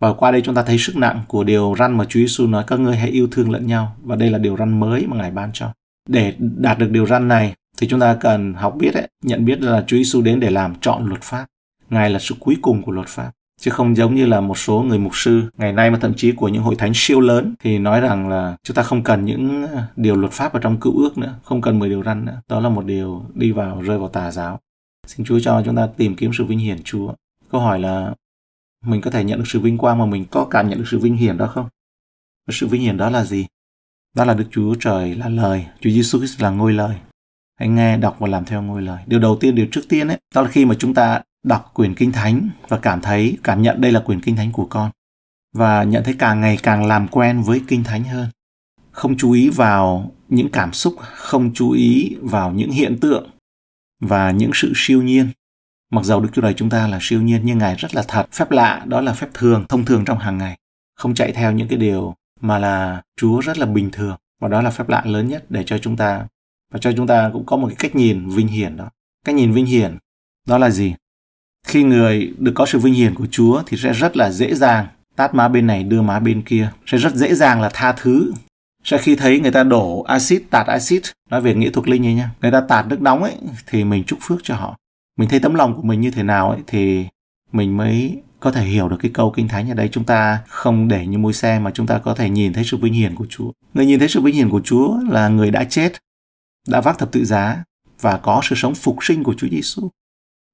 Và 0.00 0.12
qua 0.12 0.30
đây 0.30 0.42
chúng 0.42 0.54
ta 0.54 0.62
thấy 0.62 0.78
sức 0.78 0.96
nặng 0.96 1.20
của 1.28 1.44
điều 1.44 1.74
răn 1.78 1.96
mà 1.96 2.04
Chúa 2.04 2.20
Giêsu 2.20 2.46
nói 2.46 2.64
các 2.66 2.80
ngươi 2.80 2.96
hãy 2.96 3.10
yêu 3.10 3.28
thương 3.30 3.50
lẫn 3.50 3.66
nhau 3.66 3.96
và 4.02 4.16
đây 4.16 4.30
là 4.30 4.38
điều 4.38 4.56
răn 4.56 4.80
mới 4.80 5.06
mà 5.06 5.16
Ngài 5.16 5.30
ban 5.30 5.50
cho. 5.52 5.72
Để 6.08 6.34
đạt 6.38 6.78
được 6.78 6.90
điều 6.90 7.06
răn 7.06 7.28
này 7.28 7.54
thì 7.78 7.88
chúng 7.88 8.00
ta 8.00 8.16
cần 8.20 8.54
học 8.54 8.74
biết 8.78 8.94
ấy, 8.94 9.08
nhận 9.22 9.44
biết 9.44 9.62
là 9.62 9.84
Chúa 9.86 9.96
Giêsu 9.96 10.22
đến 10.22 10.40
để 10.40 10.50
làm 10.50 10.74
trọn 10.80 11.06
luật 11.06 11.22
pháp. 11.22 11.46
Ngài 11.94 12.10
là 12.10 12.18
sự 12.18 12.34
cuối 12.40 12.56
cùng 12.62 12.82
của 12.82 12.92
luật 12.92 13.08
pháp, 13.08 13.30
chứ 13.60 13.70
không 13.70 13.96
giống 13.96 14.14
như 14.14 14.26
là 14.26 14.40
một 14.40 14.58
số 14.58 14.82
người 14.82 14.98
mục 14.98 15.16
sư. 15.16 15.42
Ngày 15.56 15.72
nay 15.72 15.90
mà 15.90 15.98
thậm 15.98 16.14
chí 16.16 16.32
của 16.32 16.48
những 16.48 16.62
hội 16.62 16.76
thánh 16.76 16.92
siêu 16.94 17.20
lớn 17.20 17.54
thì 17.60 17.78
nói 17.78 18.00
rằng 18.00 18.28
là 18.28 18.56
chúng 18.62 18.74
ta 18.74 18.82
không 18.82 19.02
cần 19.02 19.24
những 19.24 19.66
ờ, 19.66 19.82
điều 19.96 20.16
luật 20.16 20.32
pháp 20.32 20.52
ở 20.52 20.60
trong 20.60 20.80
cựu 20.80 20.98
ước 20.98 21.18
nữa, 21.18 21.34
không 21.44 21.60
cần 21.60 21.78
10 21.78 21.88
điều 21.88 22.02
răn 22.02 22.24
nữa. 22.24 22.40
Đó 22.48 22.60
là 22.60 22.68
một 22.68 22.84
điều 22.84 23.24
đi 23.34 23.52
vào, 23.52 23.82
rơi 23.82 23.98
vào 23.98 24.08
tà 24.08 24.30
giáo. 24.30 24.60
Xin 25.06 25.26
chúa 25.26 25.40
cho 25.40 25.62
chúng 25.64 25.76
ta 25.76 25.88
tìm 25.96 26.16
kiếm 26.16 26.30
sự 26.38 26.44
vinh 26.44 26.58
hiển, 26.58 26.82
chúa. 26.84 27.14
Câu 27.50 27.60
hỏi 27.60 27.80
là, 27.80 28.14
mình 28.86 29.00
có 29.00 29.10
thể 29.10 29.24
nhận 29.24 29.38
được 29.38 29.44
sự 29.48 29.60
vinh 29.60 29.78
quang 29.78 29.98
mà 29.98 30.06
mình 30.06 30.24
có 30.30 30.44
cảm 30.44 30.68
nhận 30.68 30.78
được 30.78 30.88
sự 30.90 30.98
vinh 30.98 31.16
hiển 31.16 31.38
đó 31.38 31.46
không? 31.46 31.68
Sự 32.50 32.66
vinh 32.66 32.82
hiển 32.82 32.96
đó 32.96 33.10
là 33.10 33.24
gì? 33.24 33.46
Đó 34.16 34.24
là 34.24 34.34
Đức 34.34 34.46
Chúa 34.50 34.74
Trời 34.80 35.14
là 35.14 35.28
lời, 35.28 35.66
Chúa 35.80 35.90
Giêsu 35.90 36.18
Christ 36.18 36.42
là 36.42 36.50
ngôi 36.50 36.72
lời. 36.72 36.96
Hãy 37.60 37.68
nghe, 37.68 37.96
đọc 37.96 38.16
và 38.18 38.28
làm 38.28 38.44
theo 38.44 38.62
ngôi 38.62 38.82
lời. 38.82 39.02
Điều 39.06 39.20
đầu 39.20 39.36
tiên, 39.40 39.54
điều 39.54 39.66
trước 39.72 39.82
tiên 39.88 40.08
ấy, 40.08 40.18
đó 40.34 40.42
là 40.42 40.48
khi 40.48 40.64
mà 40.64 40.74
chúng 40.78 40.94
ta 40.94 41.22
đọc 41.44 41.70
quyển 41.74 41.94
kinh 41.94 42.12
thánh 42.12 42.48
và 42.68 42.78
cảm 42.78 43.00
thấy, 43.00 43.38
cảm 43.42 43.62
nhận 43.62 43.80
đây 43.80 43.92
là 43.92 44.00
quyển 44.00 44.20
kinh 44.20 44.36
thánh 44.36 44.52
của 44.52 44.66
con 44.66 44.90
và 45.54 45.82
nhận 45.82 46.04
thấy 46.04 46.14
càng 46.18 46.40
ngày 46.40 46.58
càng 46.62 46.86
làm 46.86 47.08
quen 47.08 47.42
với 47.42 47.62
kinh 47.68 47.84
thánh 47.84 48.04
hơn. 48.04 48.28
Không 48.90 49.16
chú 49.16 49.32
ý 49.32 49.48
vào 49.48 50.12
những 50.28 50.48
cảm 50.52 50.72
xúc, 50.72 50.94
không 50.98 51.54
chú 51.54 51.70
ý 51.70 52.16
vào 52.22 52.52
những 52.52 52.70
hiện 52.70 52.98
tượng 53.00 53.30
và 54.00 54.30
những 54.30 54.50
sự 54.54 54.72
siêu 54.74 55.02
nhiên. 55.02 55.28
Mặc 55.90 56.04
dầu 56.04 56.20
đức 56.20 56.28
chúa 56.32 56.42
trời 56.42 56.54
chúng 56.54 56.70
ta 56.70 56.88
là 56.88 56.98
siêu 57.00 57.22
nhiên, 57.22 57.40
nhưng 57.44 57.58
ngài 57.58 57.74
rất 57.74 57.94
là 57.94 58.04
thật. 58.08 58.26
Phép 58.32 58.50
lạ, 58.50 58.82
đó 58.86 59.00
là 59.00 59.12
phép 59.12 59.28
thường, 59.34 59.64
thông 59.68 59.84
thường 59.84 60.04
trong 60.04 60.18
hàng 60.18 60.38
ngày. 60.38 60.58
Không 60.96 61.14
chạy 61.14 61.32
theo 61.32 61.52
những 61.52 61.68
cái 61.68 61.78
điều 61.78 62.14
mà 62.40 62.58
là 62.58 63.02
chúa 63.16 63.40
rất 63.40 63.58
là 63.58 63.66
bình 63.66 63.90
thường. 63.92 64.16
Và 64.40 64.48
đó 64.48 64.62
là 64.62 64.70
phép 64.70 64.88
lạ 64.88 65.02
lớn 65.04 65.28
nhất 65.28 65.44
để 65.48 65.64
cho 65.66 65.78
chúng 65.78 65.96
ta, 65.96 66.26
và 66.72 66.78
cho 66.78 66.92
chúng 66.96 67.06
ta 67.06 67.30
cũng 67.32 67.46
có 67.46 67.56
một 67.56 67.66
cái 67.68 67.76
cách 67.78 67.96
nhìn 67.96 68.28
vinh 68.28 68.48
hiển 68.48 68.76
đó. 68.76 68.90
Cách 69.24 69.34
nhìn 69.34 69.52
vinh 69.52 69.66
hiển 69.66 69.98
đó 70.48 70.58
là 70.58 70.70
gì? 70.70 70.94
Khi 71.64 71.82
người 71.82 72.32
được 72.38 72.52
có 72.54 72.66
sự 72.66 72.78
vinh 72.78 72.94
hiển 72.94 73.14
của 73.14 73.26
Chúa 73.30 73.62
thì 73.66 73.76
sẽ 73.76 73.92
rất 73.92 74.16
là 74.16 74.30
dễ 74.30 74.54
dàng 74.54 74.86
tát 75.16 75.34
má 75.34 75.48
bên 75.48 75.66
này 75.66 75.82
đưa 75.82 76.02
má 76.02 76.20
bên 76.20 76.42
kia, 76.42 76.70
sẽ 76.86 76.98
rất 76.98 77.14
dễ 77.14 77.34
dàng 77.34 77.60
là 77.60 77.70
tha 77.74 77.92
thứ. 77.92 78.32
Sẽ 78.84 78.98
khi 78.98 79.16
thấy 79.16 79.40
người 79.40 79.50
ta 79.50 79.62
đổ 79.62 80.02
axit, 80.02 80.42
tạt 80.50 80.66
axit, 80.66 81.02
nói 81.30 81.40
về 81.40 81.54
nghệ 81.54 81.70
thuật 81.70 81.88
linh 81.88 82.06
ấy 82.06 82.14
nha, 82.14 82.30
người 82.42 82.50
ta 82.50 82.60
tạt 82.60 82.86
nước 82.86 83.02
nóng 83.02 83.22
ấy 83.22 83.34
thì 83.66 83.84
mình 83.84 84.04
chúc 84.04 84.18
phước 84.22 84.40
cho 84.42 84.54
họ. 84.54 84.76
Mình 85.18 85.28
thấy 85.28 85.40
tấm 85.40 85.54
lòng 85.54 85.76
của 85.76 85.82
mình 85.82 86.00
như 86.00 86.10
thế 86.10 86.22
nào 86.22 86.50
ấy 86.50 86.60
thì 86.66 87.06
mình 87.52 87.76
mới 87.76 88.22
có 88.40 88.50
thể 88.50 88.64
hiểu 88.64 88.88
được 88.88 88.96
cái 89.00 89.10
câu 89.14 89.30
kinh 89.30 89.48
thánh 89.48 89.70
ở 89.70 89.74
đây 89.74 89.88
chúng 89.92 90.04
ta 90.04 90.38
không 90.48 90.88
để 90.88 91.06
như 91.06 91.18
môi 91.18 91.32
xe 91.32 91.58
mà 91.58 91.70
chúng 91.70 91.86
ta 91.86 91.98
có 91.98 92.14
thể 92.14 92.30
nhìn 92.30 92.52
thấy 92.52 92.64
sự 92.64 92.76
vinh 92.76 92.92
hiển 92.92 93.14
của 93.14 93.26
Chúa. 93.28 93.50
Người 93.74 93.86
nhìn 93.86 93.98
thấy 93.98 94.08
sự 94.08 94.20
vinh 94.20 94.34
hiển 94.34 94.50
của 94.50 94.60
Chúa 94.64 94.98
là 95.10 95.28
người 95.28 95.50
đã 95.50 95.64
chết, 95.64 95.92
đã 96.68 96.80
vác 96.80 96.98
thập 96.98 97.12
tự 97.12 97.24
giá 97.24 97.64
và 98.00 98.16
có 98.16 98.40
sự 98.44 98.54
sống 98.56 98.74
phục 98.74 98.96
sinh 99.00 99.24
của 99.24 99.34
Chúa 99.34 99.48
Giêsu. 99.48 99.88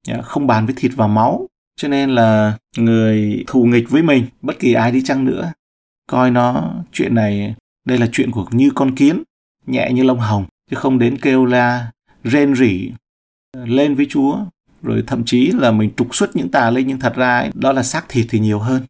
Dạ, 0.06 0.22
không 0.22 0.46
bàn 0.46 0.66
với 0.66 0.74
thịt 0.78 0.92
và 0.94 1.06
máu 1.06 1.48
cho 1.76 1.88
nên 1.88 2.10
là 2.10 2.58
người 2.76 3.44
thù 3.46 3.64
nghịch 3.64 3.90
với 3.90 4.02
mình 4.02 4.26
bất 4.42 4.58
kỳ 4.58 4.72
ai 4.72 4.92
đi 4.92 5.02
chăng 5.04 5.24
nữa 5.24 5.52
coi 6.06 6.30
nó 6.30 6.74
chuyện 6.92 7.14
này 7.14 7.54
đây 7.86 7.98
là 7.98 8.08
chuyện 8.12 8.30
của 8.30 8.46
như 8.50 8.70
con 8.74 8.96
kiến 8.96 9.22
nhẹ 9.66 9.90
như 9.92 10.02
lông 10.02 10.20
hồng 10.20 10.44
chứ 10.70 10.76
không 10.76 10.98
đến 10.98 11.18
kêu 11.22 11.44
la 11.44 11.90
rên 12.24 12.54
rỉ 12.54 12.90
ờ, 13.52 13.66
lên 13.66 13.94
với 13.94 14.06
chúa 14.10 14.38
rồi 14.82 15.04
thậm 15.06 15.22
chí 15.26 15.46
là 15.46 15.70
mình 15.70 15.90
trục 15.96 16.14
xuất 16.14 16.36
những 16.36 16.50
tà 16.50 16.70
linh 16.70 16.86
nhưng 16.86 16.98
thật 16.98 17.14
ra 17.16 17.38
ấy, 17.38 17.50
đó 17.54 17.72
là 17.72 17.82
xác 17.82 18.08
thịt 18.08 18.26
thì 18.28 18.38
nhiều 18.38 18.58
hơn 18.58 18.82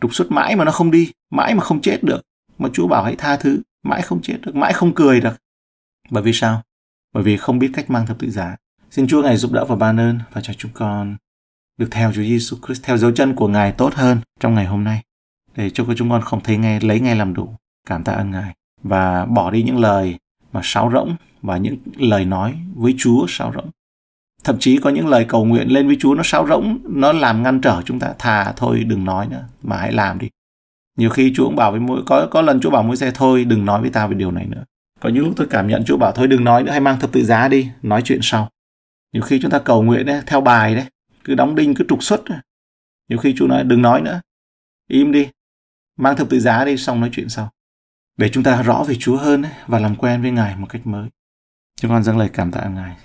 trục 0.00 0.14
xuất 0.14 0.30
mãi 0.30 0.56
mà 0.56 0.64
nó 0.64 0.72
không 0.72 0.90
đi 0.90 1.10
mãi 1.30 1.54
mà 1.54 1.62
không 1.62 1.80
chết 1.80 2.02
được 2.02 2.22
mà 2.62 2.68
Chúa 2.72 2.86
bảo 2.86 3.04
hãy 3.04 3.16
tha 3.16 3.36
thứ, 3.36 3.62
mãi 3.82 4.02
không 4.02 4.22
chết 4.22 4.38
được, 4.42 4.56
mãi 4.56 4.72
không 4.72 4.94
cười 4.94 5.20
được. 5.20 5.36
Bởi 6.10 6.22
vì 6.22 6.32
sao? 6.32 6.62
Bởi 7.14 7.22
vì 7.22 7.36
không 7.36 7.58
biết 7.58 7.70
cách 7.74 7.90
mang 7.90 8.06
thập 8.06 8.18
tự 8.18 8.30
giá. 8.30 8.56
Xin 8.92 9.06
Chúa 9.06 9.22
Ngài 9.22 9.36
giúp 9.36 9.52
đỡ 9.52 9.64
và 9.64 9.76
ban 9.76 10.00
ơn 10.00 10.18
và 10.32 10.40
cho 10.40 10.52
chúng 10.58 10.70
con 10.74 11.16
được 11.78 11.88
theo 11.90 12.12
Chúa 12.12 12.22
Giêsu 12.22 12.56
Christ, 12.66 12.82
theo 12.82 12.96
dấu 12.96 13.12
chân 13.12 13.34
của 13.34 13.48
Ngài 13.48 13.72
tốt 13.72 13.94
hơn 13.94 14.18
trong 14.40 14.54
ngày 14.54 14.66
hôm 14.66 14.84
nay. 14.84 15.02
Để 15.56 15.70
cho 15.70 15.84
chúng 15.96 16.10
con 16.10 16.22
không 16.22 16.40
thấy 16.40 16.56
ngay 16.56 16.80
lấy 16.80 17.00
ngay 17.00 17.16
làm 17.16 17.34
đủ. 17.34 17.54
Cảm 17.88 18.04
tạ 18.04 18.12
ơn 18.12 18.30
Ngài. 18.30 18.54
Và 18.82 19.26
bỏ 19.26 19.50
đi 19.50 19.62
những 19.62 19.78
lời 19.78 20.18
mà 20.52 20.60
sáo 20.64 20.90
rỗng 20.94 21.16
và 21.42 21.56
những 21.56 21.76
lời 21.96 22.24
nói 22.24 22.54
với 22.74 22.94
Chúa 22.98 23.26
sáo 23.28 23.52
rỗng. 23.54 23.70
Thậm 24.44 24.56
chí 24.58 24.78
có 24.78 24.90
những 24.90 25.06
lời 25.06 25.24
cầu 25.28 25.44
nguyện 25.44 25.68
lên 25.68 25.86
với 25.86 25.96
Chúa 26.00 26.14
nó 26.14 26.22
sáo 26.24 26.46
rỗng, 26.48 26.78
nó 26.84 27.12
làm 27.12 27.42
ngăn 27.42 27.60
trở 27.60 27.82
chúng 27.84 27.98
ta. 27.98 28.14
Thà 28.18 28.52
thôi 28.56 28.84
đừng 28.84 29.04
nói 29.04 29.28
nữa, 29.30 29.44
mà 29.62 29.76
hãy 29.76 29.92
làm 29.92 30.18
đi. 30.18 30.28
Nhiều 30.98 31.10
khi 31.10 31.32
Chúa 31.36 31.44
cũng 31.44 31.56
bảo 31.56 31.70
với 31.70 31.80
mỗi 31.80 32.02
có 32.06 32.26
có 32.30 32.42
lần 32.42 32.60
Chúa 32.60 32.70
bảo 32.70 32.82
mỗi 32.82 32.96
xe 32.96 33.10
thôi 33.14 33.44
đừng 33.44 33.64
nói 33.64 33.80
với 33.80 33.90
ta 33.90 34.06
về 34.06 34.14
điều 34.14 34.30
này 34.30 34.46
nữa. 34.46 34.64
Có 35.00 35.08
những 35.08 35.24
lúc 35.24 35.32
tôi 35.36 35.46
cảm 35.50 35.68
nhận 35.68 35.84
Chúa 35.84 35.96
bảo 35.96 36.12
thôi 36.12 36.26
đừng 36.26 36.44
nói 36.44 36.62
nữa, 36.62 36.70
hãy 36.70 36.80
mang 36.80 37.00
thập 37.00 37.12
tự 37.12 37.24
giá 37.24 37.48
đi, 37.48 37.68
nói 37.82 38.02
chuyện 38.04 38.20
sau. 38.22 38.48
Nhiều 39.12 39.22
khi 39.22 39.38
chúng 39.42 39.50
ta 39.50 39.58
cầu 39.58 39.82
nguyện 39.82 40.06
đấy, 40.06 40.22
theo 40.26 40.40
bài 40.40 40.74
đấy, 40.74 40.86
cứ 41.24 41.34
đóng 41.34 41.54
đinh, 41.54 41.74
cứ 41.74 41.84
trục 41.88 42.02
xuất. 42.02 42.20
Nhiều 43.08 43.18
khi 43.18 43.34
Chúa 43.36 43.46
nói 43.46 43.64
đừng 43.64 43.82
nói 43.82 44.00
nữa, 44.00 44.20
im 44.88 45.12
đi, 45.12 45.28
mang 45.96 46.16
thập 46.16 46.30
tự 46.30 46.40
giá 46.40 46.64
đi, 46.64 46.76
xong 46.76 47.00
nói 47.00 47.10
chuyện 47.12 47.28
sau. 47.28 47.50
Để 48.16 48.28
chúng 48.28 48.44
ta 48.44 48.62
rõ 48.62 48.84
về 48.88 48.94
Chúa 49.00 49.16
hơn 49.16 49.42
ấy, 49.42 49.52
và 49.66 49.78
làm 49.78 49.96
quen 49.96 50.22
với 50.22 50.30
Ngài 50.30 50.56
một 50.56 50.66
cách 50.68 50.86
mới. 50.86 51.08
Chúng 51.80 51.90
con 51.90 52.02
dâng 52.02 52.18
lời 52.18 52.30
cảm 52.32 52.50
tạ 52.50 52.68
Ngài. 52.68 52.96